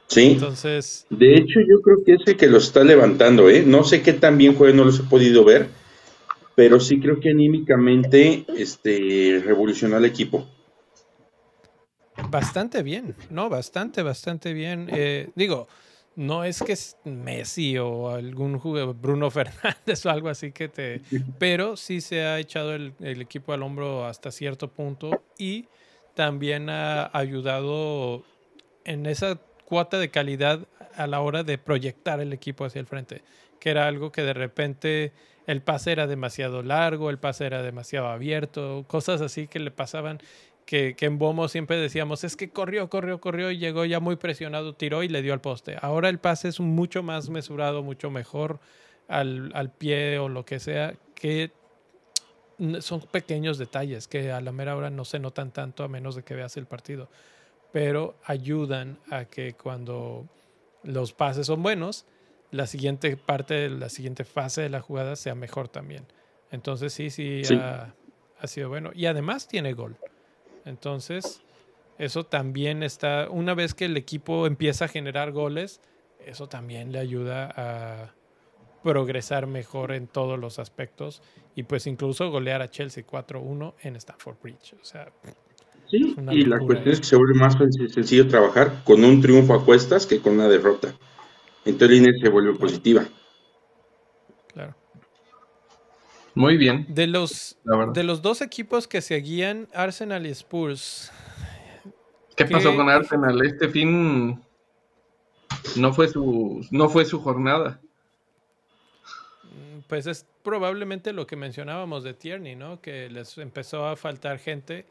[0.07, 0.31] Sí.
[0.33, 1.05] Entonces.
[1.09, 3.63] De hecho, yo creo que es el que lo está levantando, ¿eh?
[3.65, 5.67] No sé qué tan bien juega, no los he podido ver,
[6.55, 10.47] pero sí creo que anímicamente este, revolucionó al equipo.
[12.29, 14.89] Bastante bien, no, bastante, bastante bien.
[14.91, 15.67] Eh, digo,
[16.15, 21.01] no es que es Messi o algún jugador, Bruno Fernández o algo así que te...
[21.37, 25.65] Pero sí se ha echado el, equipo al hombro hasta cierto punto y
[26.15, 28.23] también ha ayudado
[28.83, 33.21] en esa cuota de calidad a la hora de proyectar el equipo hacia el frente,
[33.59, 35.11] que era algo que de repente
[35.45, 40.19] el pase era demasiado largo, el pase era demasiado abierto, cosas así que le pasaban
[40.65, 44.73] que, en Bomo siempre decíamos, es que corrió, corrió, corrió y llegó ya muy presionado,
[44.73, 45.75] tiró y le dio al poste.
[45.81, 48.61] Ahora el pase es mucho más mesurado, mucho mejor
[49.09, 51.51] al, al pie o lo que sea, que
[52.79, 56.23] son pequeños detalles que a la mera hora no se notan tanto a menos de
[56.23, 57.09] que veas el partido,
[57.71, 60.27] pero ayudan a que cuando
[60.83, 62.05] los pases son buenos,
[62.51, 66.05] la siguiente parte, la siguiente fase de la jugada sea mejor también.
[66.51, 67.93] Entonces sí, sí, Ha,
[68.39, 68.91] ha sido bueno.
[68.93, 69.97] Y además tiene gol.
[70.65, 71.41] Entonces,
[71.97, 75.81] eso también está, una vez que el equipo empieza a generar goles,
[76.25, 78.13] eso también le ayuda a
[78.83, 81.21] progresar mejor en todos los aspectos
[81.55, 84.75] y pues incluso golear a Chelsea 4-1 en Stamford Bridge.
[84.79, 85.11] O sea,
[85.89, 87.57] sí, y la cuestión es que se vuelve más
[87.89, 90.93] sencillo trabajar con un triunfo a cuestas que con una derrota.
[91.65, 93.05] Entonces la se vuelve positiva.
[94.53, 94.75] Claro.
[96.33, 96.85] Muy bien.
[96.87, 97.57] De los,
[97.93, 101.11] de los dos equipos que seguían, Arsenal y Spurs.
[102.35, 103.43] ¿Qué, pasó con Arsenal?
[103.43, 104.39] Este fin
[105.75, 107.81] no fue su, no fue su jornada.
[109.87, 112.81] Pues es probablemente lo que mencionábamos de Tierney, ¿no?
[112.81, 114.85] Que les empezó a faltar gente,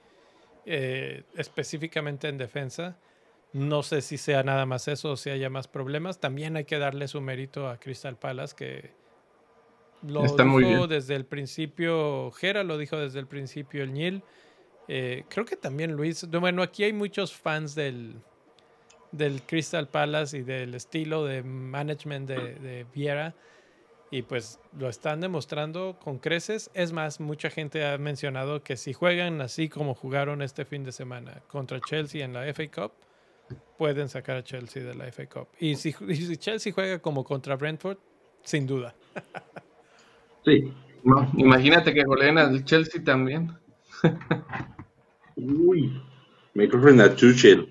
[0.66, 2.98] eh, específicamente en defensa.
[3.52, 6.20] No sé si sea nada más eso o si haya más problemas.
[6.20, 8.90] También hay que darle su mérito a Crystal Palace, que
[10.02, 14.22] lo dijo desde el principio Jera, lo dijo desde el principio el Nil.
[14.88, 16.28] Eh, creo que también Luis.
[16.28, 18.16] Bueno, aquí hay muchos fans del,
[19.12, 23.34] del Crystal Palace y del estilo de management de, de Viera.
[24.10, 26.70] Y pues lo están demostrando con creces.
[26.74, 30.92] Es más, mucha gente ha mencionado que si juegan así como jugaron este fin de
[30.92, 32.92] semana contra Chelsea en la FA Cup,
[33.76, 35.48] pueden sacar a Chelsea de la FA Cup.
[35.58, 37.98] Y si, y si Chelsea juega como contra Brentford,
[38.42, 38.94] sin duda.
[40.44, 40.72] Sí.
[41.36, 43.52] imagínate que goleen al Chelsea también.
[45.36, 46.00] Uy,
[46.54, 47.68] me corren a Tuchel.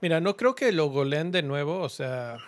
[0.00, 1.78] Mira, no creo que lo goleen de nuevo.
[1.80, 2.38] O sea,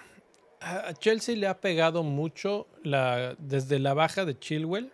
[0.63, 2.67] a Chelsea le ha pegado mucho
[3.39, 4.91] desde la baja de Chilwell.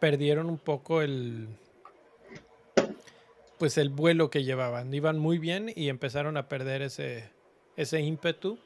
[0.00, 1.48] Perdieron un poco el,
[3.58, 4.92] pues el vuelo que llevaban.
[4.92, 7.30] Iban muy bien y empezaron a perder ese,
[7.76, 8.58] ese ímpetu.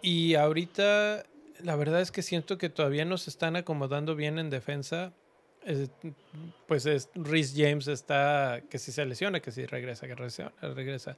[0.00, 1.24] Y ahorita
[1.62, 5.12] la verdad es que siento que todavía nos están acomodando bien en defensa.
[6.66, 11.16] pues es, Rhys James está, que si se lesiona, que si regresa, que regresa.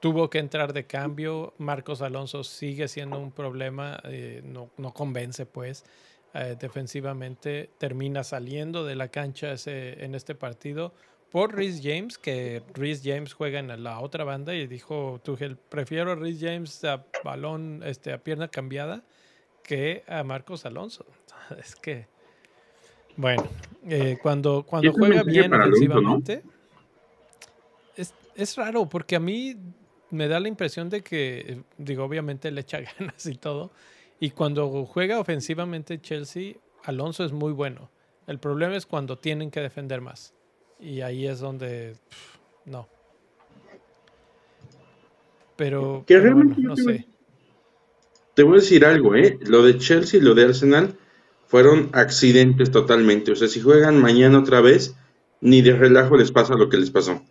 [0.00, 1.52] Tuvo que entrar de cambio.
[1.58, 5.84] Marcos Alonso sigue siendo un problema, eh, no, no, convence pues.
[6.32, 10.92] Eh, defensivamente termina saliendo de la cancha ese, en este partido
[11.30, 16.12] por Rhys James, que Rhys James juega en la otra banda y dijo Tuchel, prefiero
[16.12, 19.02] a Rhys James a balón, este, a pierna cambiada
[19.62, 21.06] que a Marcos Alonso.
[21.58, 22.06] Es que,
[23.16, 23.42] bueno,
[23.88, 26.42] eh, cuando, cuando juega bien ofensivamente,
[27.96, 29.56] es, es raro porque a mí
[30.10, 33.70] me da la impresión de que, digo, obviamente le echa ganas y todo,
[34.18, 37.90] y cuando juega ofensivamente Chelsea, Alonso es muy bueno.
[38.26, 40.34] El problema es cuando tienen que defender más.
[40.78, 41.96] Y ahí es donde
[42.64, 42.88] no.
[45.56, 47.06] Pero, que realmente no sé.
[48.34, 49.38] Te voy a decir algo, ¿eh?
[49.42, 50.96] Lo de Chelsea y lo de Arsenal
[51.46, 53.32] fueron accidentes totalmente.
[53.32, 54.94] O sea, si juegan mañana otra vez,
[55.40, 57.22] ni de relajo les pasa lo que les pasó.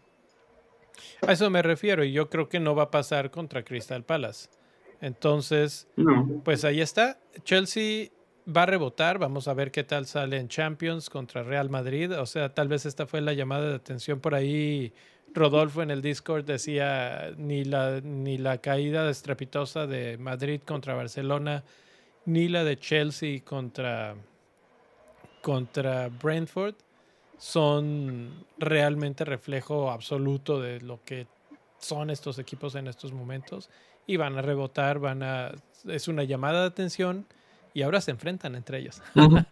[1.26, 4.50] A eso me refiero, y yo creo que no va a pasar contra Crystal Palace.
[5.02, 5.88] Entonces,
[6.44, 7.20] pues ahí está.
[7.44, 8.10] Chelsea
[8.46, 9.18] va a rebotar.
[9.18, 12.12] Vamos a ver qué tal sale en Champions contra Real Madrid.
[12.20, 14.94] O sea, tal vez esta fue la llamada de atención por ahí.
[15.34, 21.64] Rodolfo en el Discord decía ni la, ni la caída estrepitosa de Madrid contra Barcelona,
[22.26, 24.16] ni la de Chelsea contra,
[25.42, 26.76] contra Brentford
[27.40, 31.26] son realmente reflejo absoluto de lo que
[31.80, 33.70] son estos equipos en estos momentos
[34.06, 35.52] y van a rebotar, van a
[35.88, 37.26] es una llamada de atención
[37.74, 39.02] y ahora se enfrentan entre ellos.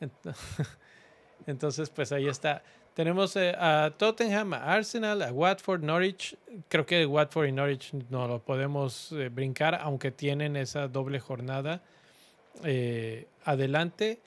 [1.46, 2.62] Entonces, pues ahí está.
[2.94, 6.36] Tenemos eh, a Tottenham, a Arsenal, a Watford, Norwich.
[6.68, 11.82] Creo que Watford y Norwich no lo podemos eh, brincar, aunque tienen esa doble jornada
[12.64, 14.20] eh, adelante.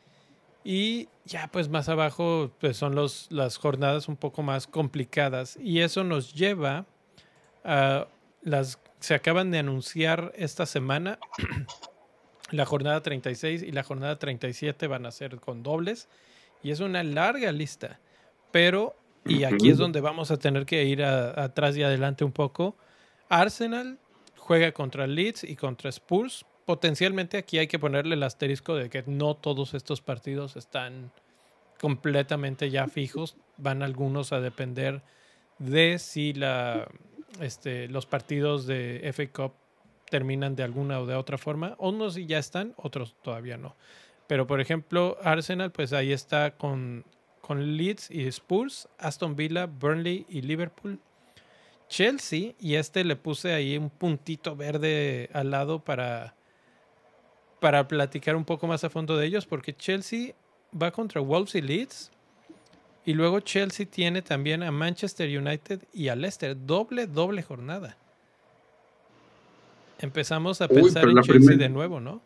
[0.72, 5.58] Y ya pues más abajo pues son los, las jornadas un poco más complicadas.
[5.60, 6.86] Y eso nos lleva
[7.64, 8.08] a
[8.44, 11.18] las se acaban de anunciar esta semana.
[12.52, 16.08] la jornada 36 y la jornada 37 van a ser con dobles.
[16.62, 18.00] Y es una larga lista.
[18.52, 22.78] Pero, y aquí es donde vamos a tener que ir atrás y adelante un poco.
[23.28, 23.98] Arsenal
[24.38, 26.46] juega contra Leeds y contra Spurs.
[26.70, 31.12] Potencialmente aquí hay que ponerle el asterisco de que no todos estos partidos están
[31.82, 33.38] completamente ya fijos.
[33.58, 35.02] Van algunos a depender
[35.58, 36.88] de si la,
[37.42, 39.54] este, los partidos de FA Cup
[40.12, 41.74] terminan de alguna o de otra forma.
[41.80, 43.76] Unos ya están, otros todavía no.
[44.28, 47.04] Pero por ejemplo, Arsenal, pues ahí está con,
[47.42, 51.00] con Leeds y Spurs, Aston Villa, Burnley y Liverpool.
[51.88, 56.36] Chelsea, y este le puse ahí un puntito verde al lado para,
[57.60, 60.34] para platicar un poco más a fondo de ellos, porque Chelsea
[60.80, 62.12] va contra Wolves y Leeds
[63.06, 66.56] y luego Chelsea tiene también a Manchester United y a Leicester.
[66.66, 67.98] Doble, doble jornada.
[69.98, 72.22] Empezamos a pensar en Chelsea de nuevo, ¿no?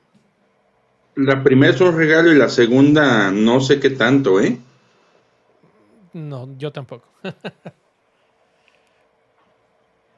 [1.15, 4.57] La primera es un regalo y la segunda no sé qué tanto, ¿eh?
[6.13, 7.07] No, yo tampoco.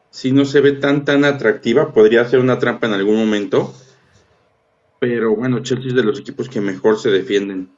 [0.09, 3.73] si no se ve tan tan atractiva, podría ser una trampa en algún momento.
[4.99, 7.69] Pero bueno, Chelsea es de los equipos que mejor se defienden.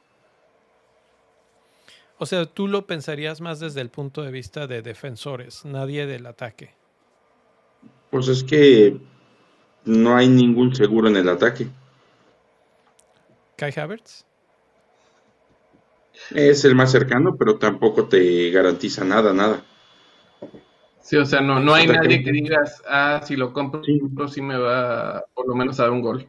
[2.18, 6.26] O sea, tú lo pensarías más desde el punto de vista de defensores, nadie del
[6.26, 6.74] ataque.
[8.10, 8.98] Pues es que
[9.84, 11.68] no hay ningún seguro en el ataque.
[13.56, 14.24] Kai Havertz.
[16.30, 19.62] Es el más cercano, pero tampoco te garantiza nada, nada.
[21.00, 24.42] Sí, o sea, no, no hay nadie que digas, ah, si lo compro, sí.
[24.42, 26.28] me va por lo menos a dar un gol.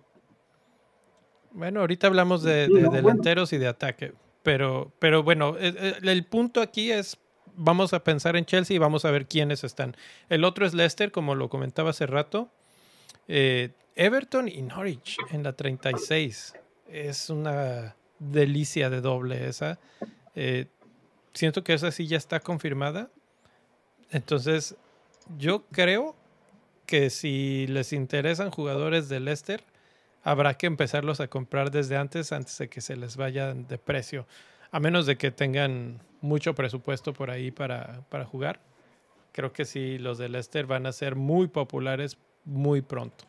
[1.51, 4.13] Bueno, ahorita hablamos de, delanteros y de ataque.
[4.43, 7.17] Pero, pero bueno, eh, eh, el, punto aquí es,
[7.55, 9.95] vamos a pensar en Chelsea y vamos a ver quiénes están.
[10.29, 12.49] El otro es Leicester, como lo comentaba hace rato.
[13.27, 16.53] Eh, Everton y Norwich en la 36.
[16.87, 19.79] Es una delicia de doble esa.
[21.33, 23.09] siento que esa sí ya está confirmada.
[24.11, 24.75] Entonces,
[25.37, 26.15] yo creo
[26.85, 29.63] que si les interesan jugadores de Leicester,
[30.23, 34.27] habrá que empezarlos a comprar desde antes, antes de que se les vayan de precio.
[34.71, 38.59] A menos de que tengan mucho presupuesto por ahí para, jugar.
[39.31, 43.25] Creo que sí, los de Leicester van a ser muy populares muy pronto.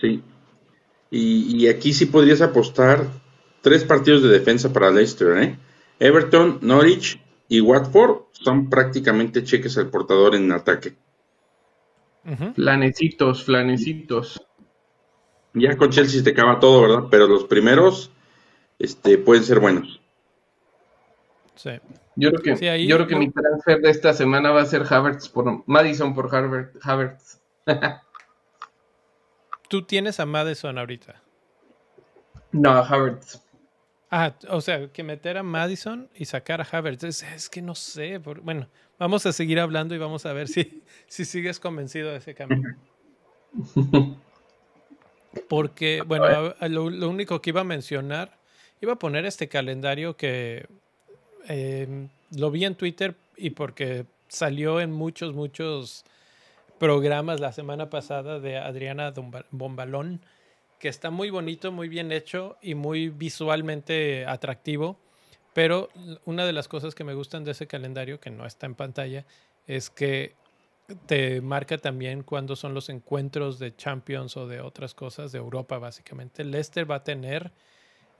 [0.00, 0.22] Sí.
[1.10, 3.06] Y, aquí sí podrías apostar
[3.60, 5.58] tres partidos de defensa para Leicester, ¿eh?
[5.98, 10.96] Everton, Norwich y Watford son prácticamente cheques al portador en ataque.
[12.54, 14.40] Flanecitos, flanecitos.
[15.54, 17.08] Ya con Chelsea te acaba todo, ¿verdad?
[17.10, 18.10] Pero los primeros
[18.78, 20.00] este, pueden ser buenos.
[21.54, 21.70] Sí.
[22.16, 25.28] Yo creo que, yo creo que mi transfer de esta semana va a ser Havertz
[25.28, 27.40] por Madison por Harvard, Havertz.
[29.68, 31.22] ¿Tú tienes a Madison ahorita?
[32.50, 33.40] No, a Havertz.
[34.10, 37.04] Ah, o sea, que meter a Madison y sacar a Havertz.
[37.04, 38.18] Es, que no sé.
[38.18, 42.34] bueno, vamos a seguir hablando y vamos a ver si, si sigues convencido de ese
[42.34, 42.76] camino.
[45.48, 48.36] Porque, bueno, lo, único que iba a mencionar,
[48.80, 50.66] iba a poner este calendario que
[51.48, 56.04] em, lo vi en Twitter y porque salió en muchos, muchos
[56.78, 59.12] programas la semana pasada de Adriana
[59.50, 60.20] Bombalón,
[60.78, 64.98] que está muy bonito, muy bien hecho y muy visualmente atractivo.
[65.54, 65.90] Pero
[66.24, 69.24] una de las cosas que me gustan de ese calendario, que no está en pantalla,
[69.66, 70.34] es que
[71.06, 75.78] te marca también cuándo son los encuentros de Champions o de otras cosas de Europa,
[75.78, 76.44] básicamente.
[76.44, 77.52] Leicester va a tener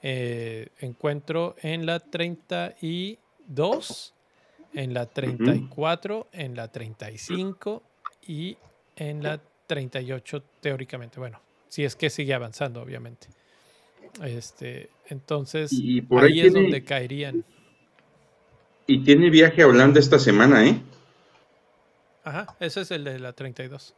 [0.02, 4.14] eh, encuentro en la 32,
[4.74, 7.82] en la 34, en la 35
[8.26, 8.56] y
[8.96, 11.20] en la 38, teóricamente.
[11.20, 13.28] Bueno, si es que sigue avanzando, obviamente.
[14.22, 17.44] Este, entonces, ahí, es donde caerían.
[18.86, 20.82] Y tiene viaje a Holanda esta semana, ¿eh?
[22.24, 23.94] Ajá, ese es el de la 32.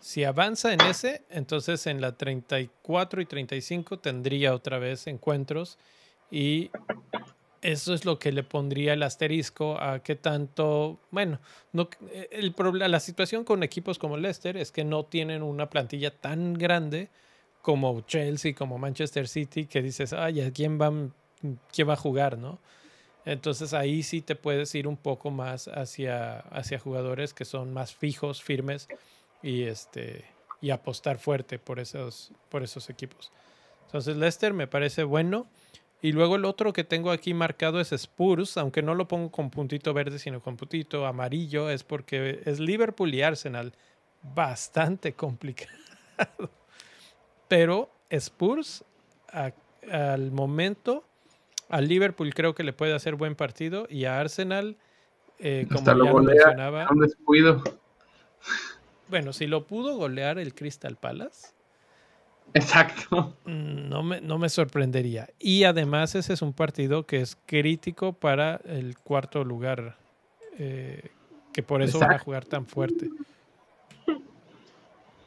[0.00, 5.78] Si avanza en ese, entonces en la 34 y 35 tendría otra vez encuentros
[6.30, 6.70] y
[7.62, 11.38] eso es lo que le pondría el asterisco a qué tanto, bueno,
[11.72, 11.88] no,
[12.30, 16.54] el problema, la situación con equipos como Leicester es que no tienen una plantilla tan
[16.54, 17.10] grande
[17.60, 20.90] como Chelsea, como Manchester City, que dices, ay, ¿a quién va,
[21.72, 22.58] quién va a jugar, no?
[23.24, 27.94] Entonces ahí sí te puedes ir un poco más hacia, hacia jugadores que son más
[27.94, 28.88] fijos, firmes
[29.42, 30.24] y, este,
[30.60, 33.30] y apostar fuerte por esos, por esos equipos.
[33.86, 35.46] Entonces Leicester me parece bueno.
[36.02, 39.50] Y luego el otro que tengo aquí marcado es Spurs, aunque no lo pongo con
[39.50, 43.74] puntito verde, sino con puntito amarillo, es porque es Liverpool y Arsenal.
[44.22, 45.76] Bastante complicado.
[47.48, 48.82] Pero Spurs
[49.90, 51.04] al momento
[51.70, 54.76] a Liverpool creo que le puede hacer buen partido y a Arsenal,
[55.38, 56.88] eh, como ya lo mencionaba.
[56.90, 57.62] Un descuido.
[59.08, 61.48] Bueno, si lo pudo golear el Crystal Palace.
[62.54, 63.36] Exacto.
[63.44, 65.30] Mm, no me, no me sorprendería.
[65.38, 69.96] Y además ese es un partido que es crítico para el cuarto lugar,
[70.58, 71.10] eh,
[71.52, 73.08] que por eso van a jugar tan fuerte.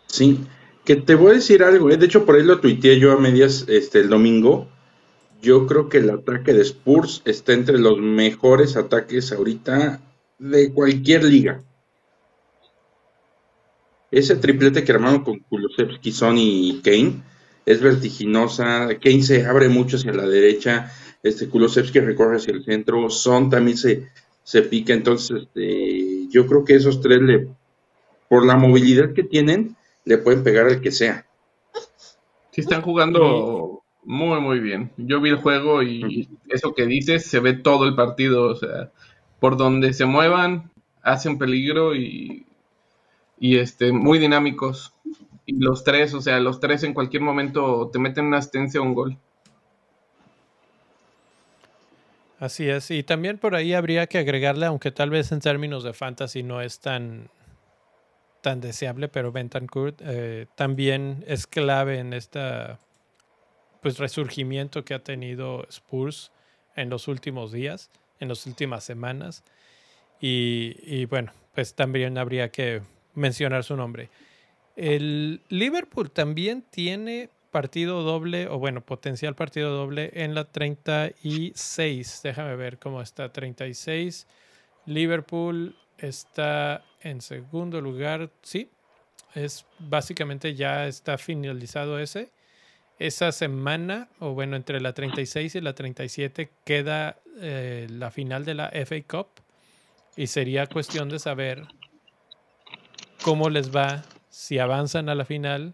[0.07, 0.45] Sí,
[0.83, 1.97] que te voy a decir algo, ¿eh?
[1.97, 4.67] de hecho por ahí lo tuiteé yo a medias este, el domingo
[5.43, 9.99] yo creo que el ataque de Spurs está entre los mejores ataques ahorita
[10.39, 11.61] de cualquier liga.
[14.09, 17.21] Ese triplete que armaron con Kulusevski, Son y Kane
[17.65, 18.87] es vertiginosa.
[19.01, 20.89] Kane se abre mucho hacia la derecha.
[21.21, 23.09] Este Kulusevski recorre hacia el centro.
[23.09, 24.07] Son también se,
[24.43, 24.93] se pica.
[24.93, 27.49] Entonces, este, yo creo que esos tres, le,
[28.29, 29.75] por la movilidad que tienen,
[30.05, 31.25] le pueden pegar al que sea.
[32.51, 33.72] Sí, están jugando
[34.05, 34.91] muy, muy bien.
[34.97, 38.49] Yo vi el juego y eso que dices, se ve todo el partido.
[38.49, 38.91] O sea,
[39.39, 42.45] por donde se muevan, hacen peligro y,
[43.39, 44.93] y este, muy dinámicos.
[45.45, 48.83] Y los tres, o sea, los tres en cualquier momento te meten una asistencia o
[48.83, 49.17] un gol.
[52.39, 55.93] Así es, y también por ahí habría que agregarle, aunque tal vez en términos de
[55.93, 57.29] fantasy no es tan,
[58.41, 62.79] tan deseable, pero Bentancourt eh, también es clave en esta
[63.83, 66.31] pues resurgimiento que ha tenido Spurs
[66.75, 69.43] en los últimos días, en las últimas semanas.
[70.19, 72.81] Y, bueno, pues también habría que
[73.13, 74.09] mencionar su nombre.
[74.77, 82.21] El Liverpool también tiene partido doble, o bueno, potencial partido doble en la 36.
[82.23, 83.33] Déjame ver cómo está.
[83.33, 84.25] 36.
[84.85, 88.31] Liverpool está en segundo lugar.
[88.43, 88.69] Sí,
[89.35, 92.31] es básicamente ya está finalizado ese
[92.99, 98.53] esa semana, o bueno, entre la 36 y la 37 queda eh, la final de
[98.53, 99.27] la FA Cup
[100.15, 101.65] y sería cuestión de saber
[103.23, 105.73] cómo les va, si avanzan a la final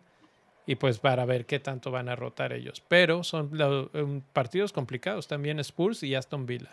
[0.65, 2.81] y pues para ver qué tanto van a rotar ellos.
[2.87, 6.69] Pero son partidos complicados también Spurs y Aston Villa.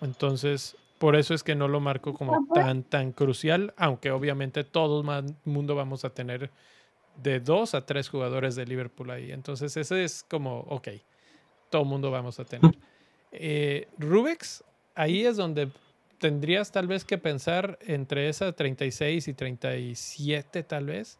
[0.00, 5.00] Entonces, por eso es que no lo marco como tan, tan crucial, aunque obviamente todo
[5.00, 6.50] el mundo vamos a tener
[7.16, 9.32] de dos a tres jugadores de Liverpool ahí.
[9.32, 10.88] Entonces, ese es como, ok,
[11.70, 12.72] todo el mundo vamos a tener.
[13.34, 14.62] Eh, Rubex,
[14.94, 15.70] ahí es donde
[16.18, 21.18] tendrías tal vez que pensar entre esa 36 y 37, tal vez.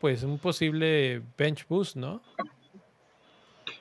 [0.00, 2.22] pues un posible bench boost, ¿no?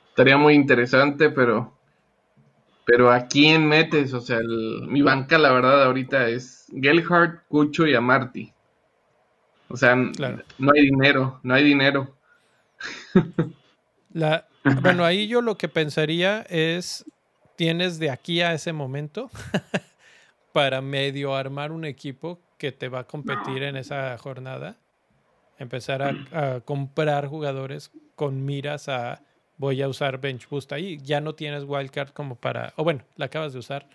[0.10, 1.72] Estaría muy interesante, pero
[2.86, 4.14] pero ¿a quién metes?
[4.14, 4.40] O sea,
[4.88, 8.54] mi banca, la verdad, ahorita es Gelhardt, Cucho y Amarty.
[9.74, 12.16] O sea, no hay dinero, no hay dinero.
[14.14, 14.48] La,
[14.84, 17.04] bueno, ahí yo lo que pensaría es,
[17.56, 19.32] tienes de aquí a ese momento
[20.54, 24.78] para medio armar un equipo que te va a competir en esa jornada.
[25.58, 29.24] Empezar a comprar jugadores con miras a
[29.58, 31.00] voy a usar Bench Boost ahí.
[31.02, 33.88] Ya no tienes Wildcard como para, o bueno, la acabas de usar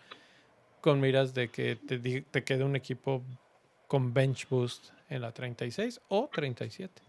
[0.81, 3.22] con miras de que te, te quede un equipo
[3.89, 7.03] con Bench Boost en la 36 o 37.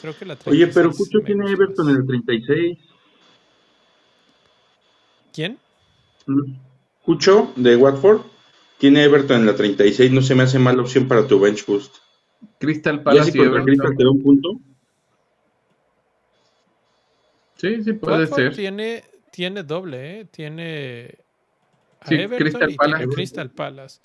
[0.00, 2.78] Creo que la 36 Oye, pero Cucho tiene Everton en el 36.
[5.32, 5.58] ¿Quién?
[7.02, 8.20] Cucho de Watford
[8.78, 10.12] tiene Everton en la 36.
[10.12, 11.96] No se me hace mala opción para tu Bench Boost.
[12.58, 13.64] Crystal Palace y Everton.
[13.64, 14.60] Crystal te da un punto.
[17.56, 18.54] Sí, sí, puede ser.
[18.54, 20.24] Tiene, tiene doble, ¿eh?
[20.24, 21.18] Tiene
[22.00, 24.00] a Everton y Tiene Crystal Palace.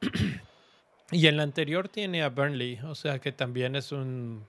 [1.10, 4.44] y en la anterior tiene a Burnley, o sea que también es un.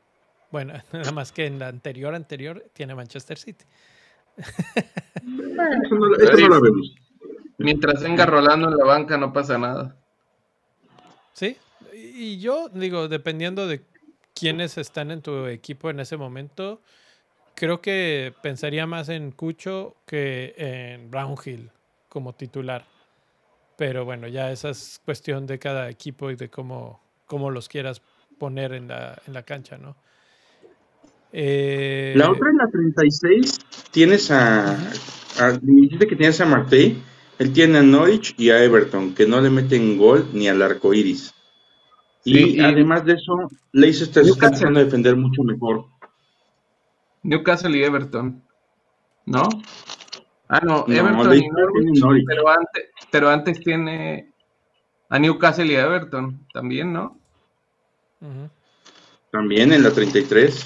[0.51, 3.65] Bueno, nada más que en la anterior anterior tiene Manchester City.
[4.38, 4.47] eso
[5.89, 6.95] no, lo vemos.
[7.57, 9.95] Mientras venga rolando en la banca no pasa nada.
[11.33, 11.57] Sí,
[11.93, 13.83] y yo digo, dependiendo de
[14.33, 16.81] quiénes están en tu equipo en ese momento,
[17.55, 21.71] creo que pensaría más en Cucho que en Brownhill
[22.09, 22.85] como titular.
[23.78, 28.01] Pero bueno, ya esa es cuestión de cada equipo y de cómo, cómo los quieras
[28.38, 29.95] poner en la, en la cancha, ¿no?
[31.32, 33.59] Eh, la otra en la 36
[33.91, 34.71] tienes a,
[35.39, 37.03] a dijiste que tienes a Martey,
[37.38, 40.93] él tiene a Norwich y a Everton, que no le meten gol ni al arco
[40.93, 41.34] iris.
[42.23, 45.86] y, además de eso, Leicester está empezando a defender mucho mejor.
[47.21, 48.41] Newcastle y Everton.
[49.25, 49.43] ¿No?
[50.47, 54.32] Ah, no, Everton y Norwich, pero antes, pero antes tiene
[55.10, 57.20] a Newcastle y Everton también, ¿no?
[59.32, 60.66] También en la 33.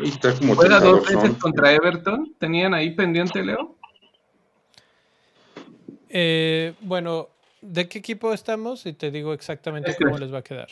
[0.00, 2.34] Ahí está como ¿Juega dos veces contra Everton?
[2.38, 3.76] ¿Tenían ahí pendiente, Leo?
[6.08, 7.28] Eh, bueno,
[7.60, 8.86] ¿de qué equipo estamos?
[8.86, 10.68] Y te digo exactamente cómo les va a quedar.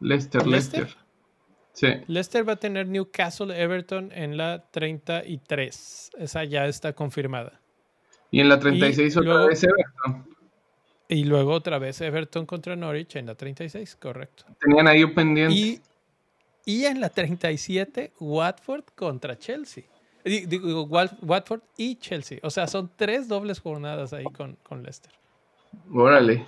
[0.00, 0.46] Leicester.
[0.46, 0.96] Leicester.
[2.06, 6.10] Leicester va a tener Newcastle Everton en la 33.
[6.18, 7.60] Esa ya está confirmada.
[8.30, 10.26] Y en la 36 otra vez Everton.
[11.08, 14.44] Y luego otra vez Everton contra Norwich en la 36, correcto.
[14.60, 15.54] Tenían ahí un pendiente.
[15.54, 15.80] Y,
[16.64, 19.84] y en la 37, Watford contra Chelsea.
[20.24, 22.38] Digo, Watford y Chelsea.
[22.42, 25.12] O sea, son tres dobles jornadas ahí con, con Leicester.
[25.92, 26.46] Órale.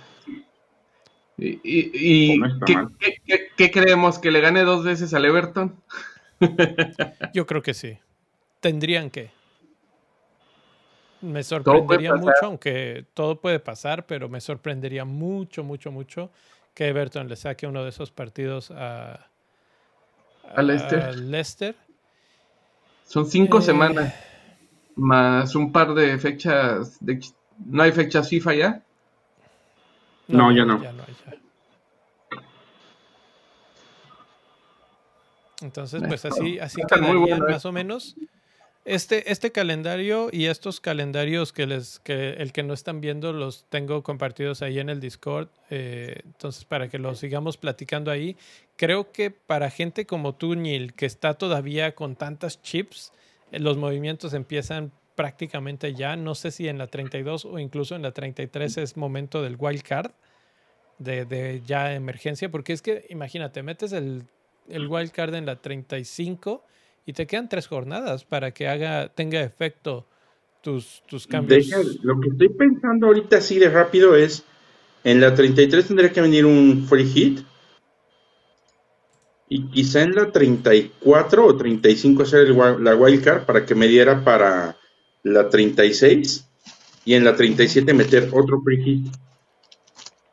[1.37, 2.39] ¿Y,
[3.57, 4.19] ¿qué, creemos?
[4.19, 5.75] ¿Que le gane dos veces al Everton?
[7.33, 7.97] Yo creo que sí.
[8.59, 9.31] Tendrían que.
[11.23, 16.29] Me sorprendería mucho, aunque todo puede pasar, pero me sorprendería mucho, mucho, mucho
[16.73, 19.27] que Everton le saque uno de esos partidos a,
[20.53, 21.75] a, Leicester.
[23.05, 24.13] Son cinco eh, semanas
[24.95, 26.97] más un par de fechas.
[26.99, 27.19] De,
[27.65, 28.83] ¿No hay fechas FIFA ya?
[30.27, 30.81] No, ya no.
[35.61, 37.51] Entonces, pues así, así quedarían ¿eh?
[37.51, 38.17] más o menos.
[38.85, 43.65] Este, este calendario y estos calendarios que les, que el que no están viendo los
[43.69, 45.47] tengo compartidos ahí en el Discord.
[45.69, 48.35] Eh, entonces, para que los sigamos platicando ahí.
[48.75, 53.13] Creo que para gente como tú, Neil, que está todavía con tantas chips,
[53.53, 56.17] eh, los movimientos empiezan prácticamente ya.
[56.17, 59.83] No sé si en la 32 o incluso en la 33 es momento del wild
[59.83, 60.11] card
[60.99, 64.23] de, de ya emergencia, porque es que imagínate, metes el,
[64.67, 66.65] el wild card en la 35
[67.05, 70.07] y te quedan tres jornadas para que haga tenga efecto
[70.61, 71.67] tus, tus cambios.
[72.01, 74.43] lo que estoy pensando ahorita así de rápido es,
[75.03, 77.39] en la 33 tendría que venir un free hit.
[79.49, 84.23] Y quizá en la 34 o 35 hacer el, la wildcard para que me diera
[84.23, 84.77] para
[85.21, 86.49] la 36
[87.05, 89.07] y en la 37 meter otro free hit.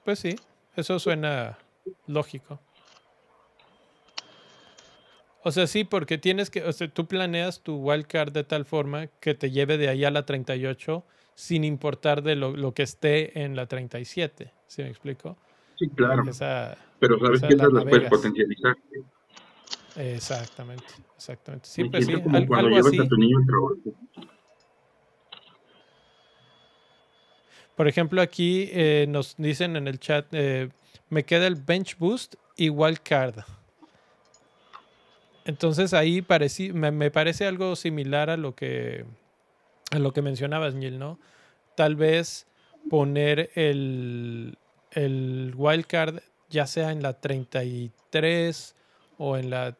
[0.04, 0.36] Pues sí,
[0.76, 1.58] eso suena
[2.06, 2.60] lógico.
[5.42, 9.06] O sea, sí, porque tienes que, o sea, tú planeas tu wildcard de tal forma
[9.20, 13.56] que te lleve de ahí a la 38 sin importar de lo, que esté en
[13.56, 14.52] la 37.
[14.66, 15.38] ¿Sí me explico?
[15.78, 16.22] Sí, claro.
[16.98, 18.76] Pero sabes que esas las puedes potencializar.
[19.96, 20.84] Exactamente,
[21.16, 21.66] exactamente.
[21.66, 22.98] Sí, pues sí, algo, así.
[22.98, 23.38] A tu niño
[27.74, 30.68] por ejemplo, aquí eh, nos dicen en el chat, eh,
[31.08, 33.36] me queda el bench boost y wild card.
[35.44, 36.24] Entonces ahí
[36.72, 39.04] me, parece algo similar a lo que
[39.90, 41.18] a lo que mencionabas, Neil, ¿no?
[41.74, 42.46] Tal vez
[42.88, 44.56] poner el,
[44.92, 46.20] el wild card
[46.50, 48.74] ya sea en la 33
[49.18, 49.76] o en la...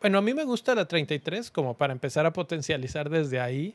[0.00, 3.74] Bueno, a mí me gusta la 33 como para empezar a potencializar desde ahí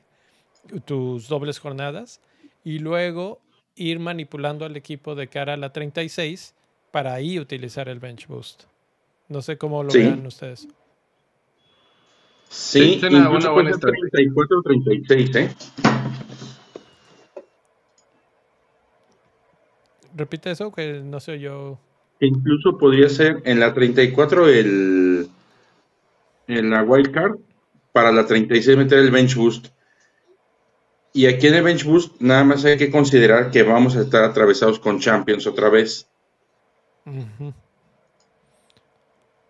[0.86, 2.22] tus dobles jornadas
[2.64, 3.42] y luego
[3.76, 6.56] ir manipulando al equipo de cara a la 36
[6.92, 8.64] para ahí utilizar el bench boost.
[9.28, 10.68] No sé cómo lo vean ustedes.
[12.50, 15.56] Sí, sí una, una buena 34 36, ¿eh?
[20.16, 21.78] Repite eso, que no sé yo.
[22.20, 25.30] Incluso podría ser en la 34 el
[26.48, 27.38] en la wildcard,
[27.92, 29.68] para la 36 meter el bench boost.
[31.12, 34.24] Y aquí en el bench boost nada más hay que considerar que vamos a estar
[34.24, 36.08] atravesados con Champions otra vez.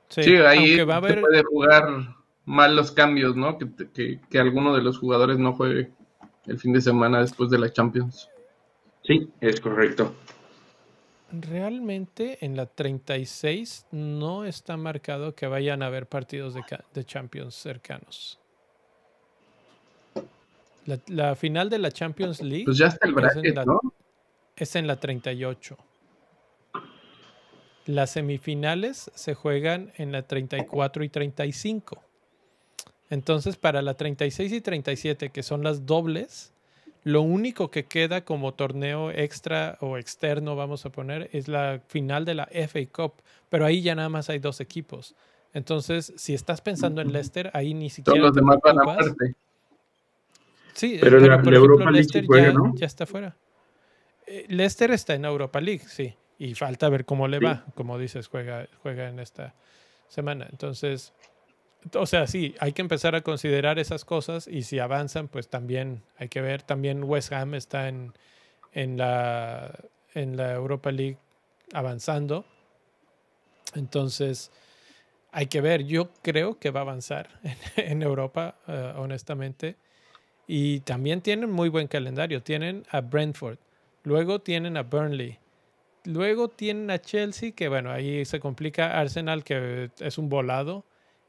[0.10, 1.16] Sí, ahí va a haber...
[1.16, 3.58] se puede jugar mal los cambios, ¿no?
[3.58, 5.92] Que, que, alguno de los jugadores no juegue
[6.46, 8.30] el fin de semana después de la Champions.
[9.04, 10.14] Sí, es correcto.
[11.32, 16.62] Realmente en la 36 no está marcado que vayan a haber partidos de,
[16.94, 18.40] de Champions cercanos.
[21.08, 22.66] La, final de la Champions League.
[22.66, 23.82] Pues ya está el bracket, es ¿no?
[24.56, 25.78] Es en la 38.
[27.86, 32.02] Las semifinales se juegan en la 34 y 35.
[33.10, 36.52] Entonces, para la 36 y 37, que son las dobles,
[37.04, 42.26] lo único que queda como torneo extra o externo, vamos a poner, es la final
[42.26, 43.14] de la FA Cup.
[43.50, 45.16] Pero ahí ya nada más hay dos equipos.
[45.54, 48.20] Entonces, si estás pensando en Leicester, ahí ni siquiera.
[48.20, 48.98] Todos los demás van a
[50.74, 52.26] Sí, pero, la, por ejemplo, Leicester
[52.76, 53.38] ya, está fuera.
[54.28, 56.14] Eh, Leicester está en Europa League, sí.
[56.38, 57.66] Y falta ver cómo le va.
[57.76, 59.54] Como dices, juega, juega en esta
[60.08, 60.48] semana.
[60.52, 61.14] Entonces,
[61.94, 66.04] o sea, sí, hay que empezar a considerar esas cosas y si avanzan, pues también
[66.18, 66.62] hay que ver.
[66.64, 68.14] También West Ham está en,
[68.74, 69.80] en, la,
[70.14, 71.18] en la Europa League
[71.74, 72.46] avanzando.
[73.76, 74.52] Entonces,
[75.32, 75.84] hay que ver.
[75.84, 77.30] Yo creo que va a avanzar
[77.76, 79.76] en, Europa, eh, honestamente.
[80.48, 82.42] Y también tienen muy buen calendario.
[82.42, 83.58] Tienen a Brentford,
[84.04, 85.40] luego tienen a Burnley,
[86.06, 89.00] luego tienen a Chelsea, que bueno, ahí se complica.
[89.00, 90.86] Arsenal, que es un volado.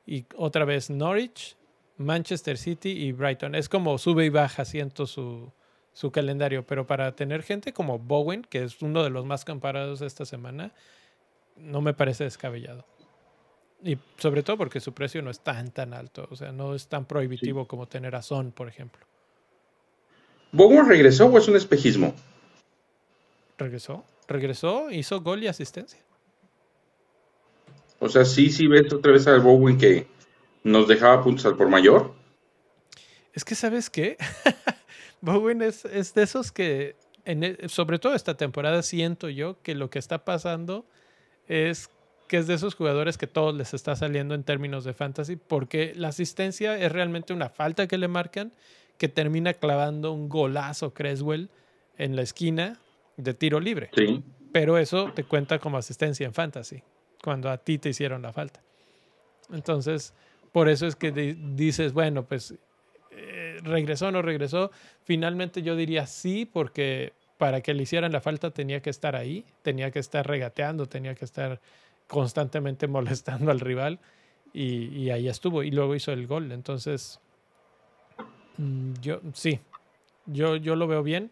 [0.06, 1.56] Y otra vez Norwich,
[1.96, 3.54] Manchester City y Brighton.
[3.54, 5.52] Es como sube y baja, siento su,
[5.92, 6.66] su calendario.
[6.66, 10.72] Pero para tener gente como Bowen, que es uno de los más comparados esta semana,
[11.56, 12.84] no me parece descabellado.
[13.82, 16.28] Y sobre todo porque su precio no es tan, tan alto.
[16.30, 19.04] O sea, no es tan prohibitivo como tener a Son, por ejemplo.
[20.52, 22.14] ¿Bowen regresó o es un espejismo?
[23.58, 24.04] Regresó.
[24.28, 26.00] Regresó, hizo gol y asistencia.
[27.98, 30.06] O sea, sí, sí ves otra vez al Bowen que
[30.64, 32.12] nos dejaba puntos al por mayor.
[33.32, 34.16] Es que, ¿sabes qué?
[35.20, 39.74] Bowen es, es, de esos que, en, e, sobre todo esta temporada, siento yo que
[39.74, 40.84] lo que está pasando
[41.48, 41.90] es
[42.28, 45.92] que es de esos jugadores que todos les está saliendo en términos de fantasy, porque
[45.94, 48.52] la asistencia es realmente una falta que le marcan,
[48.98, 51.50] que termina clavando un golazo Creswell
[51.98, 52.78] en la esquina
[53.16, 53.90] de tiro libre.
[53.94, 54.22] Sí.
[54.52, 56.82] Pero eso te cuenta como asistencia en fantasy,
[57.22, 58.62] cuando a ti te hicieron la falta.
[59.52, 60.14] Entonces,
[60.52, 62.54] por eso es que dices, bueno, pues
[63.10, 64.70] eh, regresó o no regresó.
[65.04, 69.44] Finalmente yo diría sí, porque para que le hicieran la falta tenía que estar ahí,
[69.62, 71.60] tenía que estar regateando, tenía que estar
[72.06, 74.00] constantemente molestando al rival
[74.52, 76.50] y, ahí estuvo y luego hizo el gol.
[76.52, 77.20] Entonces,
[78.56, 79.60] mm, yo sí,
[80.24, 81.30] yo, yo lo veo bien.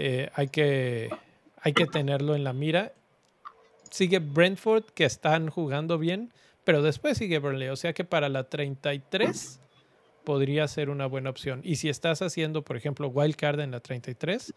[0.00, 1.10] Eh, hay, que,
[1.60, 2.92] hay que tenerlo en la mira.
[3.90, 6.32] Sigue Brentford, que están jugando bien,
[6.62, 7.68] pero después sigue Burnley.
[7.70, 9.58] O sea que para la 33
[10.22, 11.62] podría ser una buena opción.
[11.64, 14.54] Y si estás haciendo, por ejemplo, Wildcard en la 33,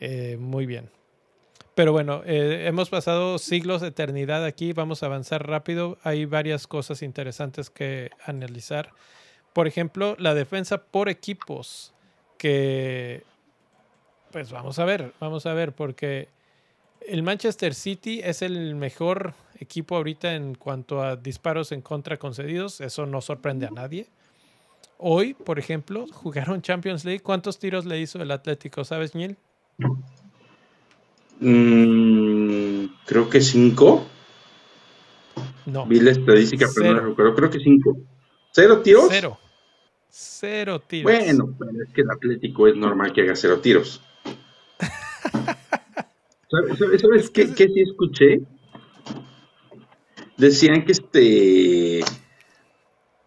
[0.00, 0.90] eh, muy bien.
[1.74, 5.96] Pero bueno, eh, hemos pasado siglos de eternidad aquí, vamos a avanzar rápido.
[6.02, 8.90] Hay varias cosas interesantes que analizar.
[9.54, 11.94] Por ejemplo, la defensa por equipos,
[12.36, 13.22] que
[14.30, 16.28] pues vamos a ver, vamos a ver, porque
[17.06, 22.80] el Manchester City es el mejor equipo ahorita en cuanto a disparos en contra concedidos,
[22.80, 24.06] eso no sorprende a nadie.
[24.98, 27.20] Hoy, por ejemplo, jugaron Champions League.
[27.20, 28.84] ¿Cuántos tiros le hizo el Atlético?
[28.84, 29.36] ¿Sabes, Miel?
[31.38, 34.04] Mm, creo que cinco.
[35.66, 35.86] No.
[35.86, 37.34] Vi la estadística, pero no recuerdo.
[37.36, 37.96] Creo que cinco.
[38.50, 39.06] ¿Cero tiros?
[39.08, 39.38] Cero.
[40.08, 41.12] Cero tiros.
[41.12, 41.54] Bueno,
[41.86, 44.02] es que el Atlético es normal que haga cero tiros.
[46.50, 48.40] ¿Sabes, qué, qué sí escuché?
[50.36, 52.00] Decían que este.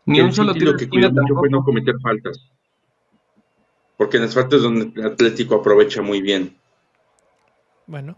[0.05, 2.49] Ni un solo tiro que cuida mucho fue no cometer faltas.
[3.97, 6.57] Porque en las faltas donde el Atlético aprovecha muy bien.
[7.85, 8.17] Bueno.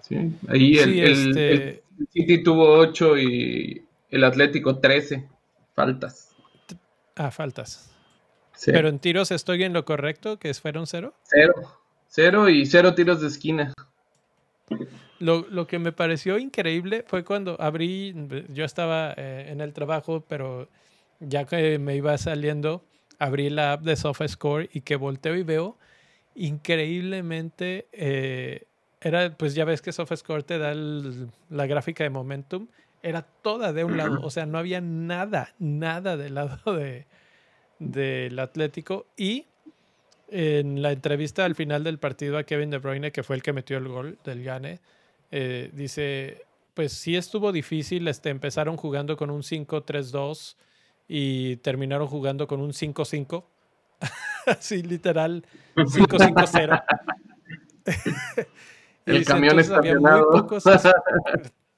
[0.00, 0.16] Sí,
[0.48, 1.82] ahí el, este
[2.12, 5.28] City tuvo 8 y el Atlético 13
[5.74, 6.36] faltas.
[7.16, 7.90] Ah, faltas.
[8.64, 11.14] Pero en tiros estoy en lo correcto, que fueron cero.
[11.22, 11.54] Cero.
[12.08, 13.74] Cero y cero tiros de esquina.
[15.20, 18.14] Lo, que me pareció increíble fue cuando abrí,
[18.48, 20.68] yo estaba eh, en el trabajo, pero
[21.20, 22.84] ya que me iba saliendo,
[23.18, 25.76] abrí la app de SofaScore y que volteo y veo
[26.34, 28.66] increíblemente, eh,
[29.00, 32.68] era, pues ya ves que SofaScore te da la gráfica de momentum,
[33.02, 37.06] era toda de un lado, o sea, no había nada, nada del lado de,
[37.80, 39.46] del Atlético y
[40.30, 43.52] en la entrevista al final del partido a Kevin De Bruyne, que fue el que
[43.52, 44.80] metió el gol del Gane,
[45.30, 50.56] eh, dice, pues sí estuvo difícil, este, empezaron jugando con un 5-3-2
[51.08, 53.44] y terminaron jugando con un 5-5,
[54.46, 55.44] así literal,
[55.76, 56.82] 5-5-0.
[59.06, 60.46] el camión estacionado.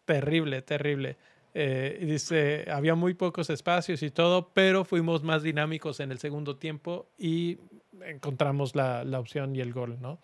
[0.04, 1.16] terrible, terrible.
[1.52, 6.56] Eh, dice, había muy pocos espacios y todo, pero fuimos más dinámicos en el segundo
[6.56, 7.58] tiempo y
[8.06, 10.18] encontramos la, la opción y el gol, ¿no?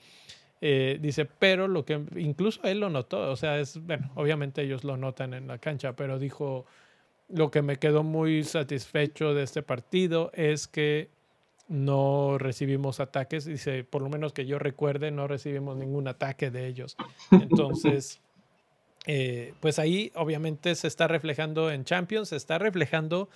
[0.61, 4.85] Eh, dice, pero lo que incluso él lo notó, o sea, es, bueno, obviamente ellos
[4.85, 6.65] lo notan en la cancha, pero dijo,
[7.29, 11.11] lo que me quedó muy satisfecho de este partido es que
[11.69, 16.69] no recibimos ataques, dice, por lo menos que yo recuerde, no recibimos ningún ataque de
[16.69, 16.97] ellos.
[17.33, 18.21] Entonces,
[19.07, 23.29] eh, pues ahí obviamente se está reflejando en Champions, se está reflejando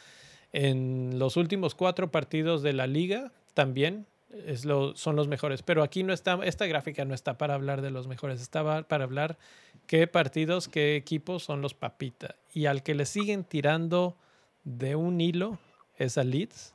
[0.52, 4.06] en los últimos cuatro partidos de la liga también
[4.46, 5.62] es lo, son los mejores.
[5.62, 9.04] Pero aquí no está, esta gráfica no está para hablar de los mejores, está para
[9.04, 9.38] hablar
[9.86, 12.36] qué partidos, qué equipos son los papita.
[12.54, 14.16] Y al que le siguen tirando
[14.64, 15.58] de un hilo
[15.98, 16.74] es a Leeds.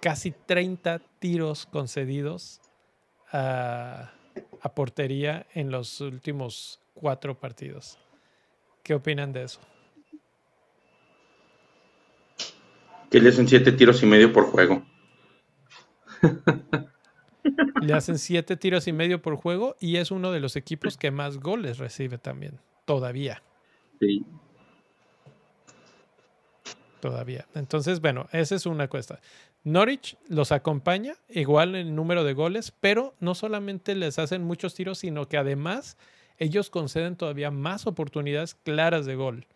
[0.00, 2.60] Casi 30 tiros concedidos
[3.32, 4.12] a,
[4.60, 7.98] a portería en los últimos cuatro partidos.
[8.82, 9.60] ¿Qué opinan de eso?
[13.10, 14.84] Que le hacen siete tiros y medio por juego.
[17.82, 21.10] Le hacen siete tiros y medio por juego y es uno de los equipos que
[21.10, 23.42] más goles recibe también, todavía.
[24.00, 24.24] Sí.
[27.00, 27.46] Todavía.
[27.54, 29.20] Entonces, bueno, esa es una cuesta.
[29.64, 34.98] Norwich los acompaña, igual en número de goles, pero no solamente les hacen muchos tiros,
[34.98, 35.96] sino que además
[36.38, 39.46] ellos conceden todavía más oportunidades claras de gol.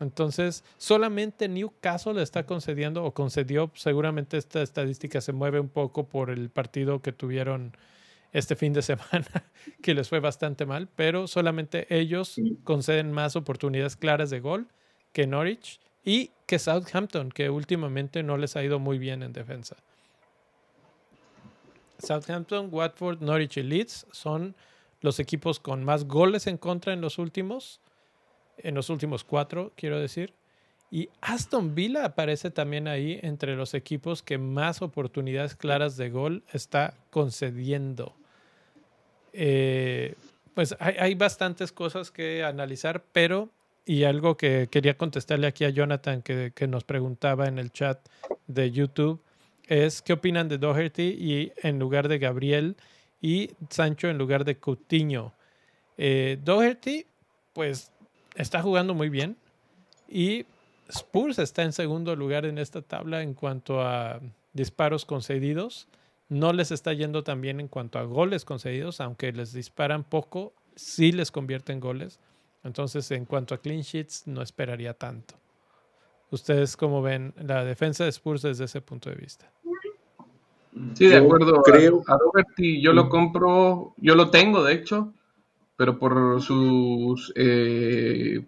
[0.00, 6.08] Entonces, solamente Newcastle le está concediendo o concedió, seguramente esta estadística se mueve un poco
[6.08, 7.76] por el partido que tuvieron
[8.32, 9.44] este fin de semana,
[9.82, 14.68] que les fue bastante mal, pero solamente ellos conceden más oportunidades claras de gol
[15.12, 19.76] que Norwich y que Southampton, que últimamente no les ha ido muy bien en defensa.
[21.98, 24.54] Southampton, Watford, Norwich y Leeds son
[25.00, 27.80] los equipos con más goles en contra en los últimos
[28.62, 30.34] en los últimos cuatro, quiero decir.
[30.90, 36.42] Y Aston Villa aparece también ahí entre los equipos que más oportunidades claras de gol
[36.52, 38.14] está concediendo.
[39.34, 40.14] Eh,
[40.54, 43.50] pues hay, bastantes cosas que analizar, pero,
[43.84, 48.00] y algo que quería contestarle aquí a Jonathan que, nos preguntaba en el chat
[48.46, 49.22] de YouTube,
[49.68, 52.76] es qué opinan de Doherty y en lugar de Gabriel
[53.20, 55.34] y Sancho en lugar de Coutinho.
[55.96, 57.06] Eh, Doherty,
[57.52, 57.92] pues
[58.38, 59.36] está jugando muy bien
[60.08, 60.46] y
[60.88, 64.20] Spurs está en segundo lugar en esta tabla en cuanto a
[64.54, 65.88] disparos concedidos.
[66.28, 70.54] No les está yendo tan bien en cuanto a goles concedidos, aunque les disparan poco,
[70.76, 72.20] sí les convierten goles.
[72.64, 75.34] Entonces, en cuanto a clean sheets, no esperaría tanto.
[76.30, 79.50] ¿Ustedes cómo ven la defensa de Spurs desde ese punto de vista?
[80.94, 81.62] Sí, de acuerdo.
[81.62, 82.02] Creo.
[82.06, 85.12] A, Doherty yo lo compro, yo lo tengo, de hecho
[85.78, 88.44] pero por sus eh,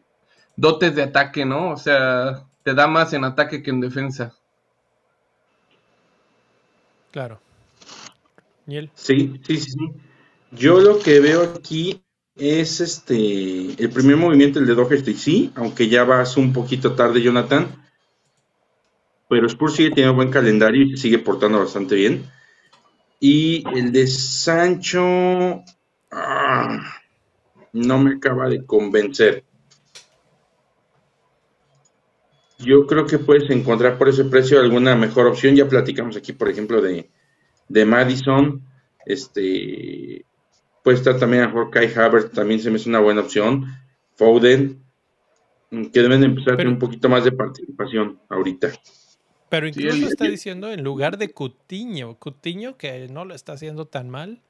[0.57, 1.71] dotes de ataque, ¿no?
[1.71, 4.35] O sea, te da más en ataque que en defensa.
[7.13, 7.41] Claro.
[8.67, 8.91] ¿Niel?
[8.95, 9.77] Sí, sí, sí,
[10.51, 12.03] Yo lo que veo aquí
[12.35, 17.23] es este el primer movimiento, el de Doherty, sí, aunque ya vas un poquito tarde,
[17.23, 17.69] Jonathan.
[19.29, 22.29] Pero Spurs sigue teniendo buen calendario y se sigue portando bastante bien.
[23.21, 25.63] Y el de Sancho.
[26.11, 27.00] Ah,
[27.73, 29.45] no me acaba de convencer.
[32.59, 35.57] Yo creo que puedes encontrar por ese precio alguna mejor opción.
[35.57, 37.11] Ya platicamos aquí, por ejemplo, de,
[37.69, 38.63] de Madison.
[39.07, 40.27] Este,
[40.83, 43.67] Puede estar también a mejor Kai Havertz, también se me hace una buena opción.
[44.15, 44.83] Foden,
[45.71, 48.73] que deben empezar a tener un poquito más de participación ahorita.
[49.51, 54.09] Pero incluso está diciendo en lugar de Cutiño, Cutiño que no lo está haciendo tan
[54.09, 54.41] mal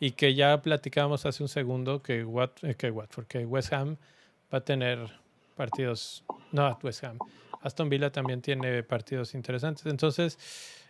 [0.00, 3.96] y que ya platicábamos hace un segundo que, Wat, eh, que Watford, que West Ham
[4.52, 4.98] va a tener
[5.56, 7.18] partidos, no, West Ham,
[7.62, 9.86] Aston Villa también tiene partidos interesantes.
[9.86, 10.38] Entonces,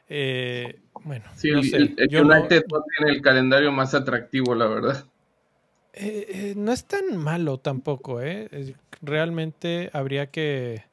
[0.08, 1.76] eh, bueno, no sé.
[1.76, 5.04] El, United no, tiene el calendario más atractivo, la verdad.
[5.94, 8.74] Eh, no es tan malo tampoco, ¿eh?
[9.00, 10.84] Realmente habría que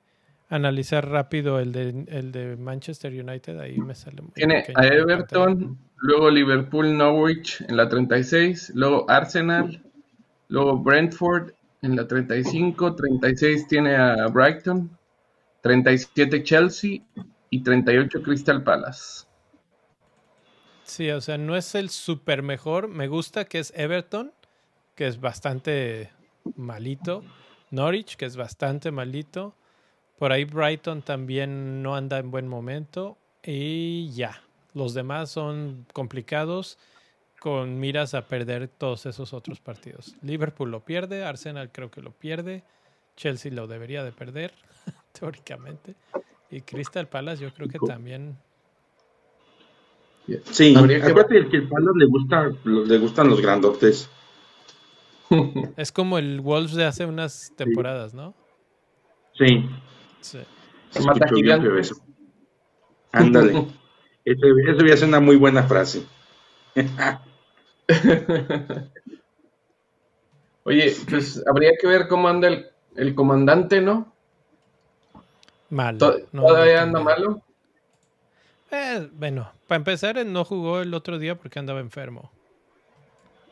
[0.50, 5.78] analizar rápido el de, el de Manchester United, ahí me sale muy Tiene a Everton,
[5.98, 9.82] luego Liverpool Norwich en la 36, luego Arsenal,
[10.50, 14.90] luego Brentford en la 35, 36 tiene a Brighton,
[15.62, 17.02] 37 Chelsea
[17.50, 19.26] y 38 Crystal Palace.
[20.84, 22.88] Sí, o sea, no es el super mejor.
[22.88, 24.32] Me gusta que es Everton,
[24.94, 26.12] que es bastante
[26.56, 27.24] malito.
[27.72, 29.56] Norwich, que es bastante malito.
[30.18, 33.18] Por ahí Brighton también no anda en buen momento.
[33.44, 34.42] Y ya,
[34.74, 36.78] los demás son complicados
[37.40, 40.16] con miras a perder todos esos otros partidos.
[40.24, 42.64] Liverpool lo pierde, Arsenal creo que lo pierde,
[43.16, 44.52] Chelsea lo debería de perder,
[45.20, 45.96] teóricamente.
[46.50, 48.38] Y Crystal Palace yo creo que también...
[50.46, 54.10] Sí, acuérdate que el Palace le, gusta, le gustan los grandotes.
[55.78, 58.34] Es como el Wolves de hace unas temporadas, ¿no?
[59.34, 59.70] Sí.
[60.26, 60.40] Sí.
[63.12, 63.68] Ándale.
[64.26, 66.04] Eso, eso voy a ser una muy buena frase.
[70.64, 72.66] Oye, pues habría que ver cómo anda el,
[72.96, 74.12] el comandante, ¿no?
[75.70, 76.00] Mal.
[76.00, 77.44] ¿Todavía anda malo?
[78.72, 82.32] Eh, bueno, para empezar, no jugó el otro día porque andaba enfermo.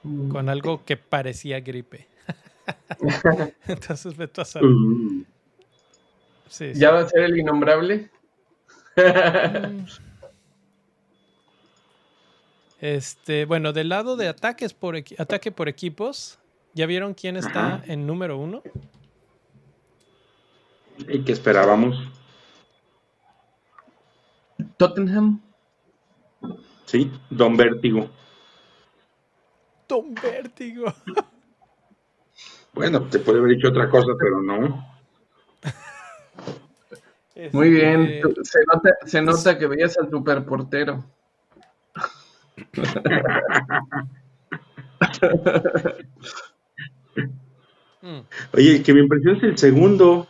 [0.02, 0.30] Mm.
[0.30, 2.08] Con algo que parecía gripe.
[3.68, 4.72] Entonces, vete a saber.
[6.60, 8.10] ¿Ya va a ser el innombrable?
[12.80, 16.38] Este, bueno, del lado de ataques por ataque por equipos,
[16.74, 18.62] ¿ya vieron quién está en número uno?
[21.08, 21.96] ¿Y qué esperábamos?
[24.76, 25.40] Tottenham.
[26.84, 28.10] Sí, Don Vértigo.
[29.88, 30.94] Don Vértigo.
[32.74, 34.93] Bueno, te puede haber dicho otra cosa, pero no.
[37.52, 41.04] Muy bien, este, se nota, se nota que veías al superportero.
[48.54, 50.28] Oye, que me impresiona es el segundo.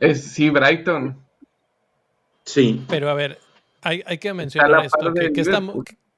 [0.00, 1.16] Es, sí, Brighton.
[2.44, 2.84] Sí.
[2.88, 3.38] Pero a ver,
[3.82, 5.12] hay, que mencionar esto.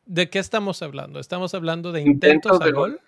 [0.06, 1.20] ¿De qué estamos hablando?
[1.20, 3.00] ¿Estamos hablando de intentos, a gol?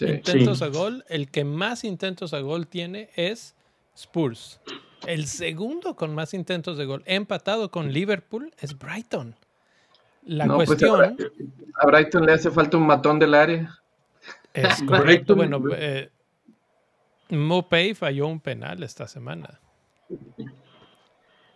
[0.00, 1.04] Intentos a gol.
[1.08, 3.54] El que más intentos a gol tiene es
[3.94, 4.60] Spurs.
[5.06, 9.36] El segundo con más intentos de gol, empatado con Liverpool, es Brighton.
[10.24, 11.16] La pues, cuestión.
[11.74, 13.78] a, Brighton le hace falta un matón del área.
[14.52, 15.36] Es correcto.
[15.36, 16.10] bueno, eh,
[17.28, 19.60] Mopey falló un penal esta semana.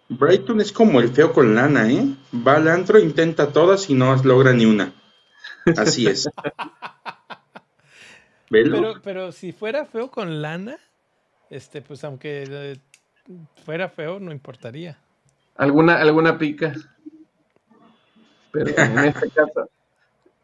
[0.09, 2.05] Brighton es como el feo con lana, ¿eh?
[2.47, 4.93] Va al antro, intenta todas y no logra ni una.
[5.77, 6.29] Así es.
[8.51, 10.79] pero, pero si fuera feo con lana,
[11.49, 12.77] este, pues aunque eh,
[13.65, 14.99] fuera feo, no importaría.
[15.57, 16.75] ¿Alguna, alguna pica?
[18.53, 19.71] Pero en este caso,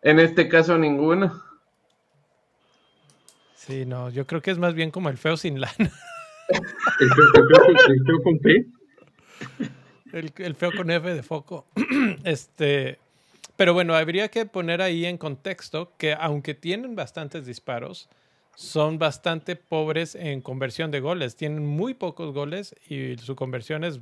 [0.02, 1.42] en este caso ninguno.
[3.54, 5.74] Sí, no, yo creo que es más bien como el feo sin lana.
[7.00, 7.10] ¿El
[8.04, 8.66] feo, con P?
[10.12, 11.66] El, feo con F de foco.
[12.24, 12.98] Este,
[13.56, 18.08] pero bueno, habría que poner ahí en contexto que aunque tienen bastantes disparos,
[18.56, 21.36] son bastante pobres en conversión de goles.
[21.36, 24.00] Tienen muy pocos goles y su conversión es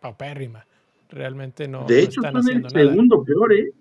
[0.00, 0.66] paupérrima
[1.10, 3.72] realmente no, de hecho, están haciendo el segundo peor, ¿eh?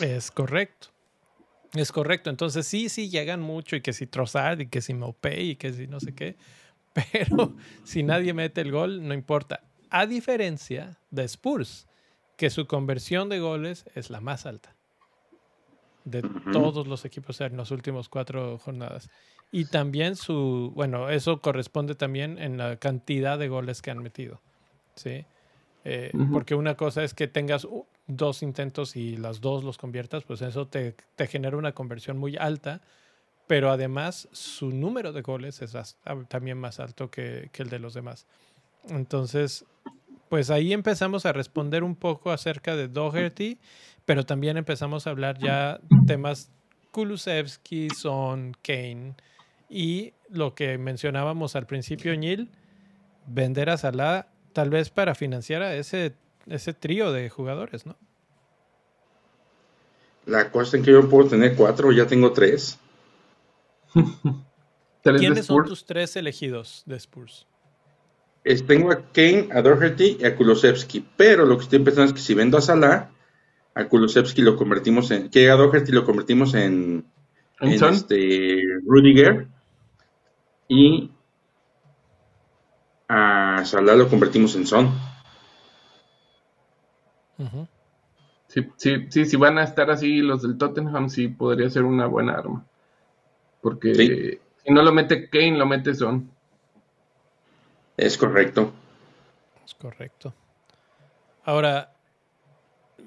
[0.00, 0.88] Es correcto.
[1.74, 2.30] Es correcto.
[2.30, 5.72] Entonces sí, sí llegan mucho y que si Trossard y que si Mopey y que
[5.72, 6.36] si no sé qué.
[7.12, 7.54] Pero
[7.84, 9.62] si nadie mete el gol, no importa.
[9.90, 11.86] A diferencia de Spurs,
[12.36, 14.75] que su conversión de goles es la más alta
[16.06, 19.10] de todos los equipos en las últimas cuatro jornadas.
[19.50, 24.40] Y también su, bueno, eso corresponde también en la cantidad de goles que han metido.
[24.94, 25.24] ¿sí?
[25.84, 27.66] Eh, porque una cosa es que tengas
[28.06, 30.94] dos intentos y las dos los conviertas, pues eso te,
[31.28, 32.80] genera una conversión muy alta,
[33.46, 35.96] pero además su número de goles es
[36.28, 38.26] también más alto que, el de los demás.
[38.88, 39.64] Entonces,
[40.28, 43.58] pues ahí empezamos a responder un poco acerca de Doherty,
[44.06, 46.50] pero también empezamos a hablar ya temas
[46.92, 49.14] Kulusevski, Son, Kane
[49.68, 52.50] y lo que mencionábamos al principio, Ñil,
[53.26, 56.14] vender a Salah tal vez para financiar a ese,
[56.46, 57.96] ese trío de jugadores, ¿no?
[60.24, 62.78] La cosa es que yo puedo tener cuatro, ya tengo tres.
[65.02, 67.46] ¿Quiénes son tus tres elegidos de Spurs?
[68.66, 72.20] tengo a Kane, a Doherty y a Kulusevski, pero lo que estoy pensando es que
[72.20, 73.10] si vendo a Salah,
[73.76, 77.04] a Kulusevski lo convertimos en, que a Doherty lo convertimos en,
[77.60, 79.48] en, este Rudiger
[80.66, 81.10] y
[83.06, 84.90] a Salah lo convertimos en Son.
[88.48, 92.06] sí, sí, sí, si van a estar así los del Tottenham, sí podría ser una
[92.06, 92.64] buena arma.
[93.60, 96.30] Porque si no lo mete Kane, lo mete Son.
[97.98, 98.72] Es correcto.
[99.66, 100.32] Es correcto.
[101.44, 101.95] Ahora,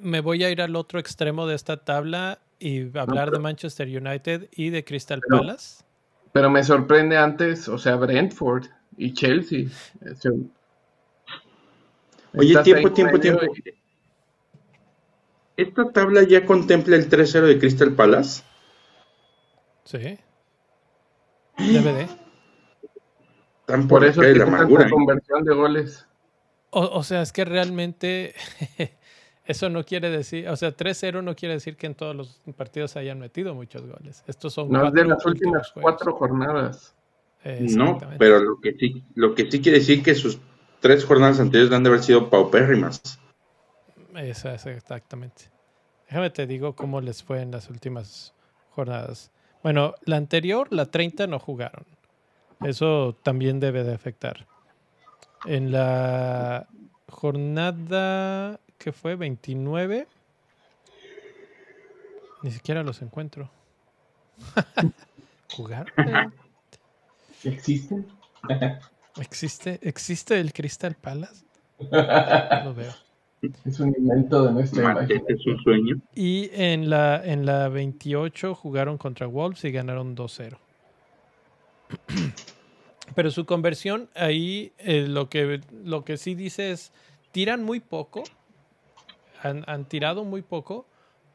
[0.01, 4.49] me voy a ir al otro extremo de esta tabla y hablar de Manchester United
[4.51, 5.83] y de Crystal Palace.
[6.31, 8.65] Pero me sorprende antes, o sea, Brentford
[8.97, 9.67] y Chelsea.
[12.35, 13.41] Oye, tiempo, tiempo, tiempo.
[15.57, 18.43] ¿Esta tabla ya contempla el 3-0 de Crystal Palace?
[19.83, 20.19] Sí.
[21.57, 22.07] DVD.
[23.65, 24.89] Tan por, eso es la ¿eh?
[24.89, 26.07] conversión de goles.
[26.71, 28.35] O, sea, es que realmente
[29.49, 32.95] eso no quiere decir, o sea, 3-0 no quiere decir que en todos los partidos
[32.97, 34.23] hayan metido muchos goles.
[34.27, 36.95] Estos son no, de las últimas cuatro jornadas.
[37.43, 40.37] No, pero lo que sí, lo que sí quiere decir que sus
[40.81, 43.01] tres jornadas anteriores han de haber sido paupérrimas.
[44.13, 45.45] Eso es exactamente.
[46.05, 48.35] Déjame te digo cómo les fue en las últimas
[48.69, 49.31] jornadas.
[49.63, 51.85] Bueno, la anterior, la 30, no jugaron.
[52.63, 54.45] Eso también debe de afectar.
[55.45, 56.67] En la
[57.07, 60.07] jornada que fue 29,
[62.41, 63.51] ni siquiera los encuentro.
[65.53, 65.93] ¿Jugar?
[67.43, 68.03] ¿Existe?
[69.19, 69.79] ¿Existe?
[69.83, 71.45] ¿Existe el Crystal Palace?
[71.91, 72.93] No lo veo.
[73.65, 75.23] Es un invento de nuestra imaginación.
[75.27, 75.95] Es un sueño.
[76.15, 80.57] Y en la, en la 28 jugaron contra Wolves y ganaron 2-0.
[83.15, 86.91] Pero su conversión ahí, eh, lo, que, lo que sí dice es,
[87.31, 88.23] tiran muy poco,
[89.41, 90.85] han, tirado muy poco,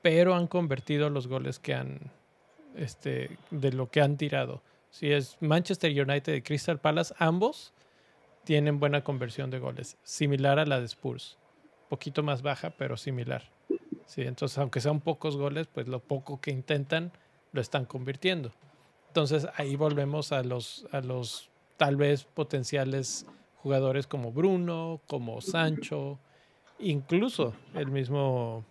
[0.03, 2.01] pero han convertido los goles que han,
[2.77, 4.63] este, de lo que han tirado.
[4.91, 7.73] Si es Manchester United y Crystal Palace, ambos
[8.45, 11.39] tienen buena conversión de goles, similar a la de Spurs
[11.95, 13.45] poquito más baja, pero similar.
[14.07, 17.13] Sí, entonces, aunque sean pocos goles, pues lo poco que intentan
[17.53, 18.51] lo están convirtiendo.
[19.07, 23.27] Entonces, ahí volvemos a los, a los tal vez potenciales
[23.63, 26.19] jugadores como Bruno, como Sancho,
[26.79, 28.65] incluso el mismo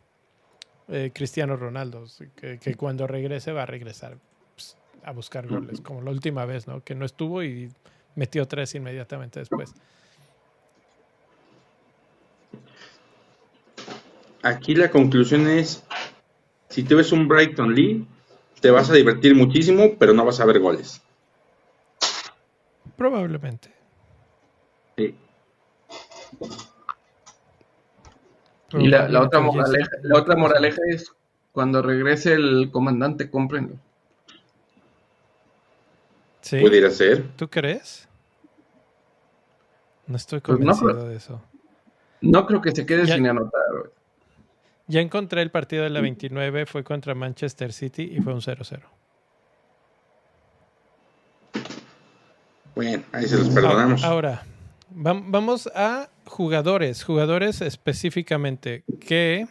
[0.87, 4.17] eh, Cristiano Ronaldo, que, cuando regrese va a regresar
[4.55, 6.83] pues, a buscar goles, como la última vez, ¿no?
[6.83, 7.69] Que no estuvo y
[8.15, 9.73] metió tres inmediatamente después.
[14.43, 15.83] aquí la conclusión es,
[16.69, 18.05] si te ves un Brighton Lee,
[18.61, 21.01] te vas a divertir muchísimo, pero no vas a ver goles.
[22.95, 23.73] Probablemente.
[24.97, 25.15] Sí.
[28.73, 31.11] Y la, otra moraleja, la otra moraleja es
[31.51, 33.75] cuando regrese el comandante, cómprenlo.
[36.41, 36.59] Sí.
[36.59, 37.23] Pudiera ser.
[37.35, 38.07] ¿Tú crees?
[40.07, 41.41] No estoy pues convencido de eso.
[42.21, 43.61] No creo que se quede sin anotar.
[44.87, 48.81] Ya encontré el partido de la 29, fue contra Manchester City y fue un 0-0.
[52.75, 54.03] Bueno, ahí se los perdonamos.
[54.03, 54.43] Ahora,
[54.89, 59.47] vamos a jugadores, jugadores específicamente, que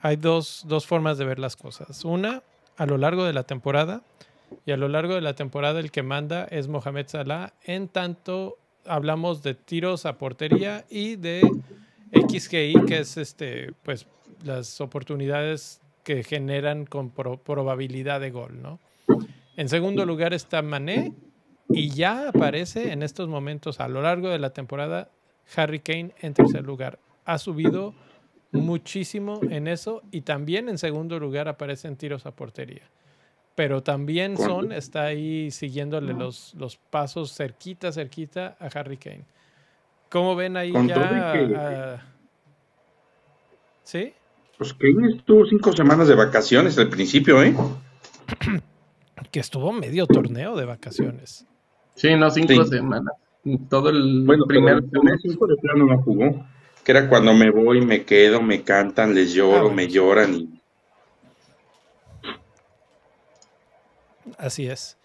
[0.00, 2.04] hay dos, dos formas de ver las cosas.
[2.04, 2.42] Una,
[2.76, 4.02] a lo largo de la temporada,
[4.66, 8.58] y a lo largo de la temporada el que manda es Mohamed Salah, en tanto
[8.84, 11.40] hablamos de tiros a portería y de
[12.12, 14.06] XGI, que es este, pues
[14.44, 18.80] las oportunidades que generan con probabilidad de gol, ¿no?
[19.56, 21.12] En segundo lugar está Mané
[21.68, 25.10] y ya aparece en estos momentos a lo largo de la temporada
[25.56, 26.98] Harry Kane en tercer lugar.
[27.24, 27.94] Ha subido
[28.52, 32.82] muchísimo en eso y también en segundo lugar aparecen tiros a portería.
[33.54, 39.26] Pero también Son está ahí siguiéndole los, los pasos cerquita, cerquita a Harry Kane.
[40.08, 42.02] ¿Cómo ven ahí ya?
[43.82, 44.14] ¿Sí?
[44.56, 47.54] Pues Kane estuvo cinco semanas de vacaciones al principio, ¿eh?
[49.30, 51.46] que estuvo medio torneo de vacaciones.
[51.94, 53.14] Sí, no, cinco semanas.
[53.68, 56.46] Todo el bueno, primer de plano no jugó.
[56.84, 60.60] Que era cuando me voy, me quedo, me cantan, les lloro, ah, me lloran y.
[64.38, 64.96] Así es,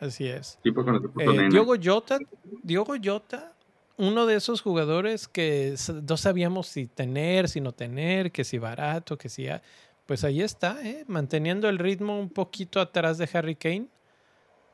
[0.00, 0.58] así es.
[0.64, 1.48] El puto Eh.
[1.50, 2.18] Diogo Jota,
[2.62, 3.52] Diogo Jota,
[3.96, 5.74] uno de esos jugadores que
[6.08, 9.48] no sabíamos si tener, si no tener, que si barato, que si...
[9.48, 9.62] a-
[10.06, 11.04] Pues ahí está, ¿eh?
[11.08, 13.86] manteniendo el ritmo un poquito atrás de Harry Kane,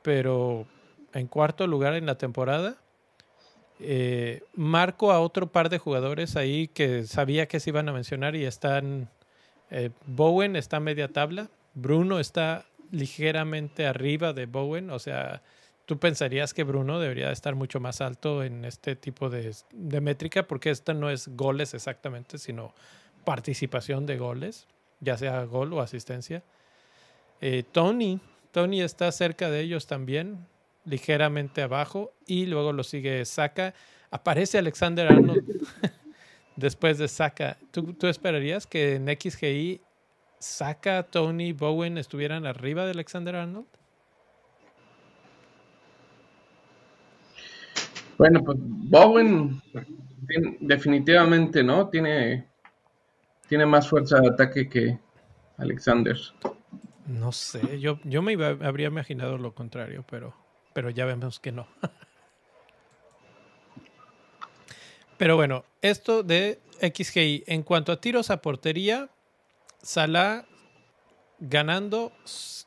[0.03, 0.67] pero
[1.15, 2.77] en cuarto lugar en la temporada.
[3.83, 8.37] Eh, marco a otro par de jugadores ahí que sabía que se iban a mencionar
[8.37, 9.09] y están...
[9.71, 15.43] eh, Bowen está media tabla, Bruno está ligeramente arriba de Bowen, o sea,
[15.87, 20.43] tú pensarías que Bruno debería estar mucho más alto en este tipo de, de métrica
[20.43, 22.75] porque esto no es goles exactamente, sino
[23.25, 24.67] participación de goles,
[25.01, 26.43] ya sea gol o asistencia.
[27.41, 28.21] Eh, Tony,
[28.51, 30.47] Tony está cerca de ellos también,
[30.85, 33.75] ligeramente abajo, y luego lo sigue Saka.
[34.11, 35.45] Aparece Alexander Arnold
[36.57, 37.59] después de Saka.
[37.71, 39.81] ¿Tú, tú esperarías que en XGI
[40.39, 43.67] Saka, Tony, Bowen estuvieran arriba de Alexander Arnold?
[48.19, 49.61] Bueno, pues Bowen
[50.29, 51.89] tiene- definitivamente, ¿no?
[51.89, 52.47] Tiene,
[53.49, 54.99] tiene más fuerza de ataque que
[55.57, 56.17] Alexander.
[57.07, 60.35] No sé, yo, yo me iba- habría imaginado lo contrario, pero,
[60.81, 61.67] pero ya vemos que no.
[65.19, 69.11] Pero bueno, esto de XGI, en cuanto a tiros a portería,
[69.83, 70.47] Salah
[71.39, 72.13] ganando,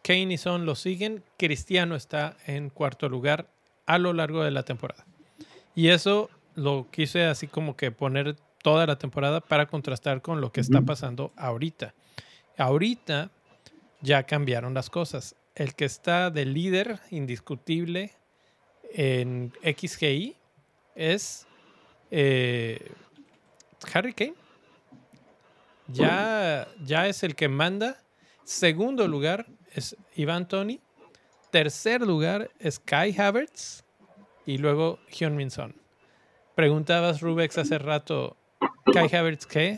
[0.04, 3.48] Kane y Son lo siguen, Cristiano está en cuarto lugar
[3.88, 5.08] a lo largo de la temporada.
[5.74, 10.52] Y eso lo quise así como que poner toda la temporada para contrastar con lo
[10.52, 11.96] que está pasando ahorita.
[12.60, 13.32] Ahorita
[14.02, 15.36] ya cambiaron las cosas.
[15.56, 18.12] El que está de líder indiscutible
[18.92, 20.36] en XGI
[20.96, 21.46] es
[22.12, 22.92] eh,
[23.94, 24.36] Harry Kane.
[25.88, 28.02] Ya, ya es el que manda.
[28.44, 30.80] Segundo lugar es Iván Tony.
[31.52, 33.84] Tercer lugar es Kai Havertz.
[34.46, 35.76] Y luego Hyun-Min Son.
[36.56, 38.38] Preguntabas, Rubex, hace rato,
[38.92, 39.78] ¿Kai Havertz qué?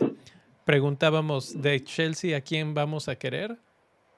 [0.66, 3.58] Preguntábamos de Chelsea a quién vamos a querer.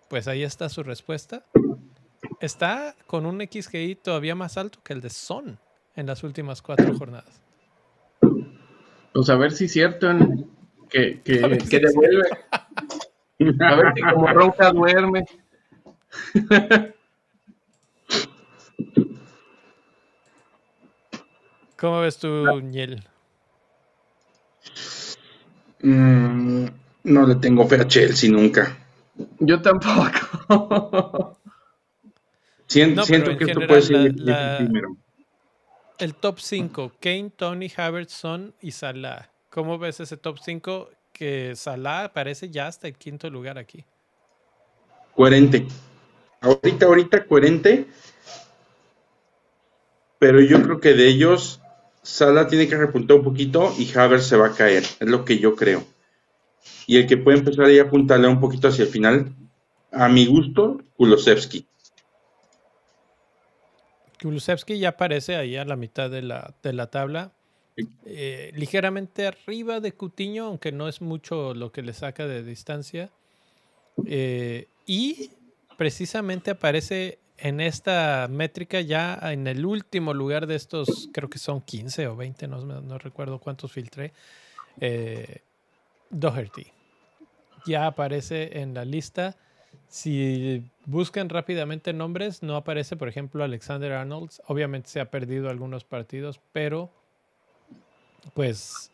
[0.10, 1.43] Pues ahí está su respuesta.
[2.39, 5.60] Está con un XGI todavía más alto que el de Son
[5.95, 7.41] en las últimas cuatro jornadas.
[9.14, 10.49] Pues a ver si es cierto en-
[10.89, 12.30] que, que, que si devuelve.
[13.60, 15.26] A ver si como ronca duerme.
[21.78, 22.28] ¿Cómo ves tú,
[22.62, 23.03] Niel?
[25.82, 26.66] Mm,
[27.03, 28.78] no le tengo fe a Chelsea nunca.
[29.39, 30.09] Yo tampoco.
[32.93, 34.97] No, siento que esto puede ser la- la- primero.
[35.99, 39.30] El top 5, Kane, Tony, Havertz, Son y Salah.
[39.49, 40.89] ¿Cómo ves ese top 5?
[41.13, 43.86] Que Salah aparece ya hasta el quinto lugar aquí.
[45.15, 45.65] Coherente.
[46.41, 47.88] Ahorita, ahorita, coherente.
[50.20, 51.61] Pero yo creo que de ellos,
[52.03, 54.84] Sala tiene que repuntar un poquito y Havertz se va a caer.
[54.84, 55.84] Es lo que yo creo.
[56.86, 59.34] Y el que puede empezar ahí a apuntarle un poquito hacia el final,
[59.91, 61.65] a mi gusto, Kulosevsky.
[64.22, 67.32] Kulusevski ya aparece ahí a la mitad de la, de la tabla.
[68.05, 73.11] Eh, ligeramente arriba de Cutiño, aunque no es mucho lo que le saca de distancia.
[74.05, 75.32] Eh, y
[75.78, 81.62] precisamente aparece en esta métrica ya en el último lugar de estos, creo que son
[81.62, 84.12] 15 o 20, no, no recuerdo cuántos filtré.
[84.79, 85.42] Eh,
[86.09, 86.67] Doherty.
[87.66, 89.36] Ya aparece en la lista.
[89.89, 94.32] Si buscan rápidamente nombres, no aparece, por ejemplo, Alexander Arnold.
[94.47, 96.92] Obviamente se ha perdido algunos partidos, pero
[98.34, 98.92] pues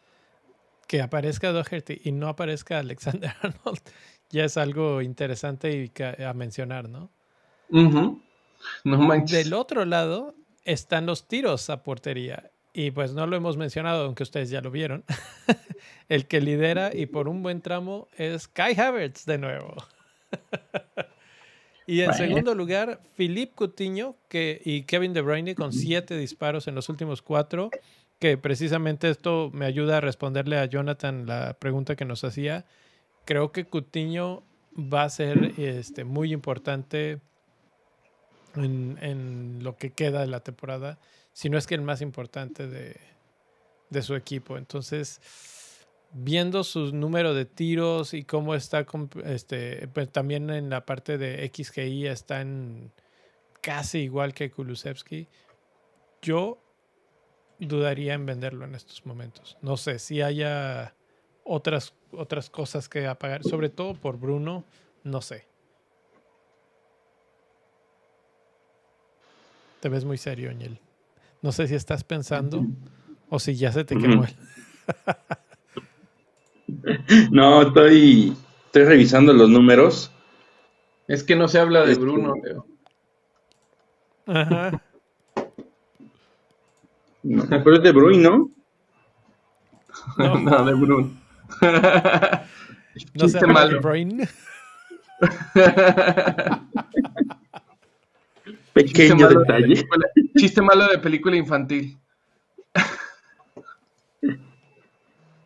[0.88, 3.82] que aparezca Doherty y no aparezca Alexander Arnold
[4.34, 7.12] ya es algo interesante y a mencionar, ¿no?
[7.70, 8.20] Ujú.
[8.84, 9.44] No manches.
[9.44, 10.34] Del otro lado
[10.66, 12.50] están los tiros a portería.
[12.74, 15.06] Y pues no lo hemos mencionado, aunque ustedes ya lo vieron.
[16.10, 19.76] El que lidera y por un buen tramo es Kai Havertz de nuevo.
[21.88, 22.18] y en Bueno.
[22.26, 27.22] segundo lugar, Philippe Coutinho que, y Kevin De Bruyne con siete disparos en los últimos
[27.22, 27.70] cuatro.
[28.20, 32.66] Que precisamente esto me ayuda a responderle a Jonathan la pregunta que nos hacía.
[33.26, 34.44] Creo que Coutinho
[34.78, 37.20] va a ser este, muy importante
[38.56, 41.00] en, en lo que queda de la temporada,
[41.34, 42.96] si no es que el más importante de,
[43.90, 44.58] de su equipo.
[44.58, 45.20] Entonces,
[46.14, 48.86] viendo su número de tiros y cómo está,
[49.26, 52.92] este, pues también en la parte de XGI está en
[53.62, 55.28] casi igual que Kulusevski,
[56.22, 56.60] yo
[57.60, 59.58] dudaría en venderlo en estos momentos.
[59.62, 60.96] No sé si haya
[61.44, 64.64] otras, otras cosas que apagar, sobre todo por Bruno,
[65.04, 65.48] no sé.
[69.80, 70.80] Te ves muy serio, Añel.
[71.42, 72.66] No sé si estás pensando
[73.30, 74.26] o si ya se te quemó.
[77.32, 78.36] no, estoy,
[78.66, 80.12] estoy revisando los números.
[81.08, 82.34] Es que no se habla de Bruno,
[84.26, 84.82] Ajá.
[87.24, 88.50] No, pero es de Bruin, ¿no?
[90.18, 91.12] No, de Bruno.
[93.14, 93.74] no se malo.
[93.74, 94.28] de Bruin.
[98.74, 99.86] Pequeño detalle.
[100.36, 101.98] chiste malo de película infantil.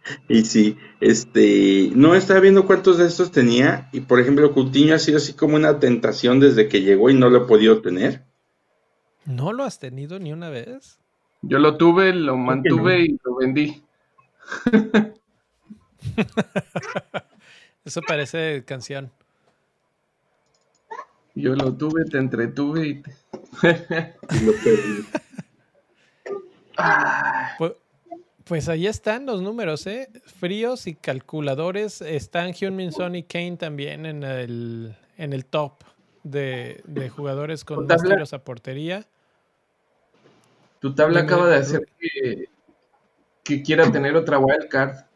[0.29, 4.99] Y sí, este, no estaba viendo cuántos de estos tenía y por ejemplo Coutinho ha
[4.99, 8.23] sido así como una tentación desde que llegó y no lo he podido tener.
[9.25, 10.99] ¿No lo has tenido ni una vez?
[11.41, 13.84] Yo lo tuve, lo mantuve y lo vendí.
[17.85, 19.11] Eso parece canción.
[21.35, 23.15] Yo lo tuve, te entretuve y te...
[27.57, 27.73] pues,
[28.48, 30.10] pues, ahí están los números, ¿eh?
[30.40, 32.02] Fríos y calculadores.
[32.02, 35.84] Están Hyun-Min Son y Kane también en el, en el top
[36.24, 39.06] de, jugadores con más tiros a portería.
[40.80, 42.49] Tu tabla acaba de hacer que,
[43.44, 45.07] que quiera tener otra wildcard.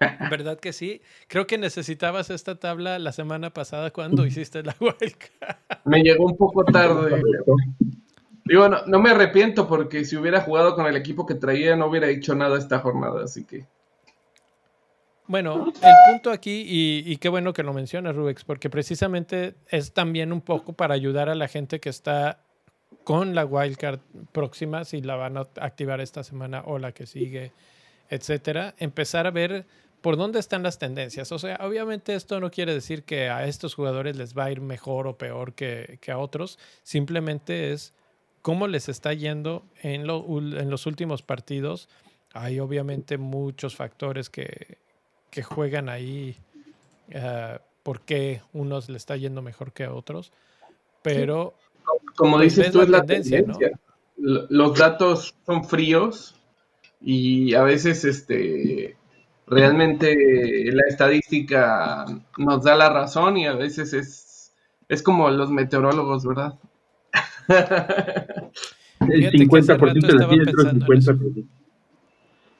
[0.30, 1.02] ¿Verdad que sí?
[1.26, 5.56] Creo que necesitabas esta tabla la semana pasada cuando hiciste la wildcard.
[5.84, 7.22] Me llegó un poco tarde.
[8.48, 12.08] Digo, no, me arrepiento porque si hubiera jugado con el equipo que traía no hubiera
[12.08, 13.66] hecho nada esta jornada, así que...
[15.26, 19.92] Bueno, el punto aquí, y, y qué bueno que lo mencionas, Rubex, porque precisamente es
[19.92, 22.40] también un poco para ayudar a la gente que está
[23.04, 24.00] con la wildcard
[24.32, 27.52] próxima, si la van a activar esta semana o la que sigue,
[28.08, 29.66] etcétera, empezar a ver
[30.00, 31.32] por dónde están las tendencias.
[31.32, 34.60] O sea, obviamente esto no quiere decir que a estos jugadores les va a ir
[34.60, 37.94] mejor o peor que, a otros, simplemente es
[38.42, 41.88] cómo les está yendo en, en los últimos partidos.
[42.32, 44.78] Hay obviamente muchos factores que,
[45.30, 46.36] que juegan ahí
[47.14, 50.32] uh, por qué unos le está yendo mejor que a otros,
[51.02, 51.54] pero...
[52.16, 53.44] Como pues, dices tú, es la tendencia.
[54.16, 56.34] Los datos son fríos
[57.00, 58.96] y a veces este
[59.46, 60.14] realmente
[60.72, 62.04] la estadística
[62.36, 64.52] nos da la razón y a veces es,
[64.88, 66.58] es como los meteorólogos, ¿verdad?
[69.00, 71.46] El 50% de la el 50%.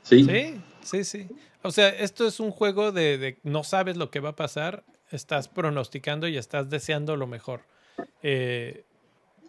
[0.03, 0.25] ¿Sí?
[0.25, 1.29] sí, sí, sí.
[1.63, 4.85] O sea, esto es un juego de, de, no sabes lo que va a pasar,
[5.11, 7.63] estás pronosticando y estás deseando lo mejor.
[8.23, 8.85] Eh,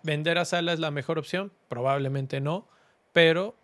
[0.04, 1.52] ¿Vender a Sala es la mejor opción?
[1.68, 2.68] Probablemente no,
[3.14, 3.56] pero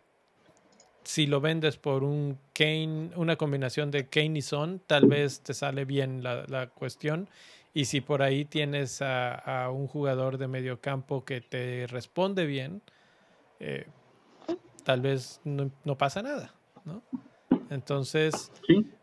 [1.03, 5.53] si lo vendes por un Kane, una combinación de Kane y Son, tal vez te
[5.53, 7.30] sale bien la, cuestión.
[7.76, 12.81] Y si por ahí tienes a, un jugador de medio campo que te responde bien,
[13.60, 13.85] eh,
[14.85, 17.03] tal vez no, pasa nada, ¿no?
[17.69, 18.49] Entonces,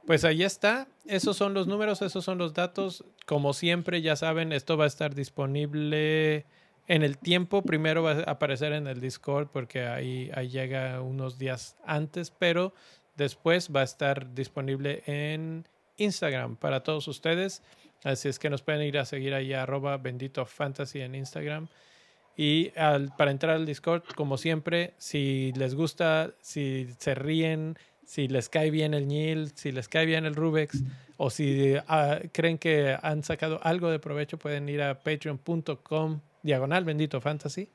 [0.07, 0.89] pues ahí está.
[1.05, 3.05] Esos son los números, esos son los datos.
[3.27, 6.47] Como siempre, ya saben, esto va a estar disponible
[6.89, 11.39] en el tiempo primero va a aparecer en el Discord porque ahí, ahí llega unos
[11.39, 12.73] días antes, pero
[13.17, 15.69] después va a estar disponible en
[15.99, 17.63] Instagram para todos ustedes.
[18.05, 21.69] Así es que nos pueden ir a seguir ahí arroba bendito fantasy en Instagram.
[22.37, 28.27] Y al, para entrar al Discord, como siempre, si les gusta, si se ríen, si
[28.29, 30.83] les cae bien el Nil, si les cae bien el Rubex,
[31.19, 36.85] o si ah, creen que han sacado algo de provecho, pueden ir a patreon.com diagonal
[36.85, 37.69] bendito fantasy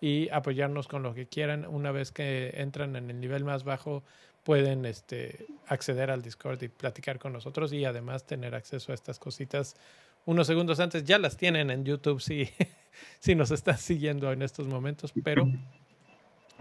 [0.00, 1.66] y apoyarnos con lo que quieran.
[1.66, 4.04] Una vez que entran en el nivel más bajo,
[4.44, 9.18] pueden este, acceder al Discord y platicar con nosotros y además tener acceso a estas
[9.18, 9.74] cositas
[10.26, 11.04] unos segundos antes.
[11.04, 12.50] Ya las tienen en YouTube si,
[13.18, 15.50] si nos están siguiendo en estos momentos, pero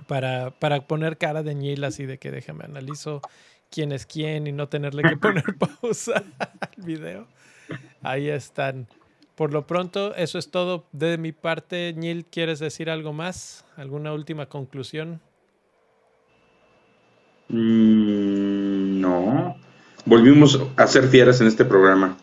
[0.07, 3.21] para, para poner cara de ñil así de que déjame analizo
[3.69, 7.27] quién es quién y no tenerle que poner pausa al video.
[8.01, 8.87] Ahí están.
[9.35, 11.93] Por lo pronto, eso es todo de mi parte.
[11.95, 13.65] Neil, ¿quieres decir algo más?
[13.75, 15.21] ¿Alguna última conclusión?
[17.49, 19.55] Mm, no.
[20.05, 22.17] Volvimos a ser fieras en este programa.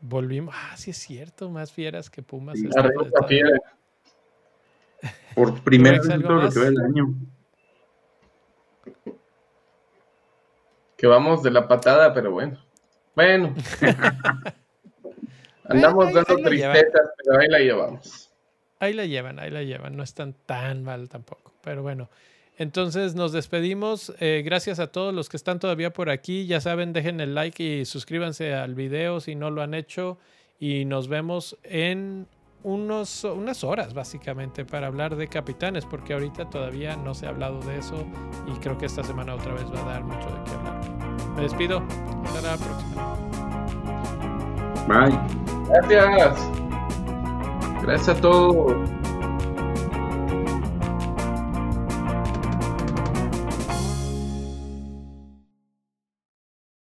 [0.00, 0.54] Volvimos.
[0.56, 2.58] Ah, sí es cierto, más fieras que Pumas.
[5.34, 7.14] Por primera vez en todo lo que va el año.
[10.96, 12.58] Que vamos de la patada, pero bueno.
[13.14, 13.54] Bueno.
[15.64, 18.32] Andamos dando tristezas, pero ahí la llevamos.
[18.80, 19.96] Ahí la llevan, ahí la llevan.
[19.96, 21.52] No están tan mal tampoco.
[21.62, 22.08] Pero bueno,
[22.58, 24.12] entonces nos despedimos.
[24.18, 26.46] Eh, gracias a todos los que están todavía por aquí.
[26.46, 30.18] Ya saben, dejen el like y suscríbanse al video si no lo han hecho.
[30.58, 32.26] Y nos vemos en
[32.64, 37.60] unos, unas horas básicamente para hablar de capitanes, porque ahorita todavía no se ha hablado
[37.60, 38.04] de eso
[38.48, 40.80] y creo que esta semana otra vez va a dar mucho de qué hablar.
[41.36, 41.82] Me despido.
[42.24, 43.16] Hasta la próxima.
[44.88, 45.16] Bye.
[45.68, 46.50] Gracias.
[47.82, 48.97] Gracias a todos.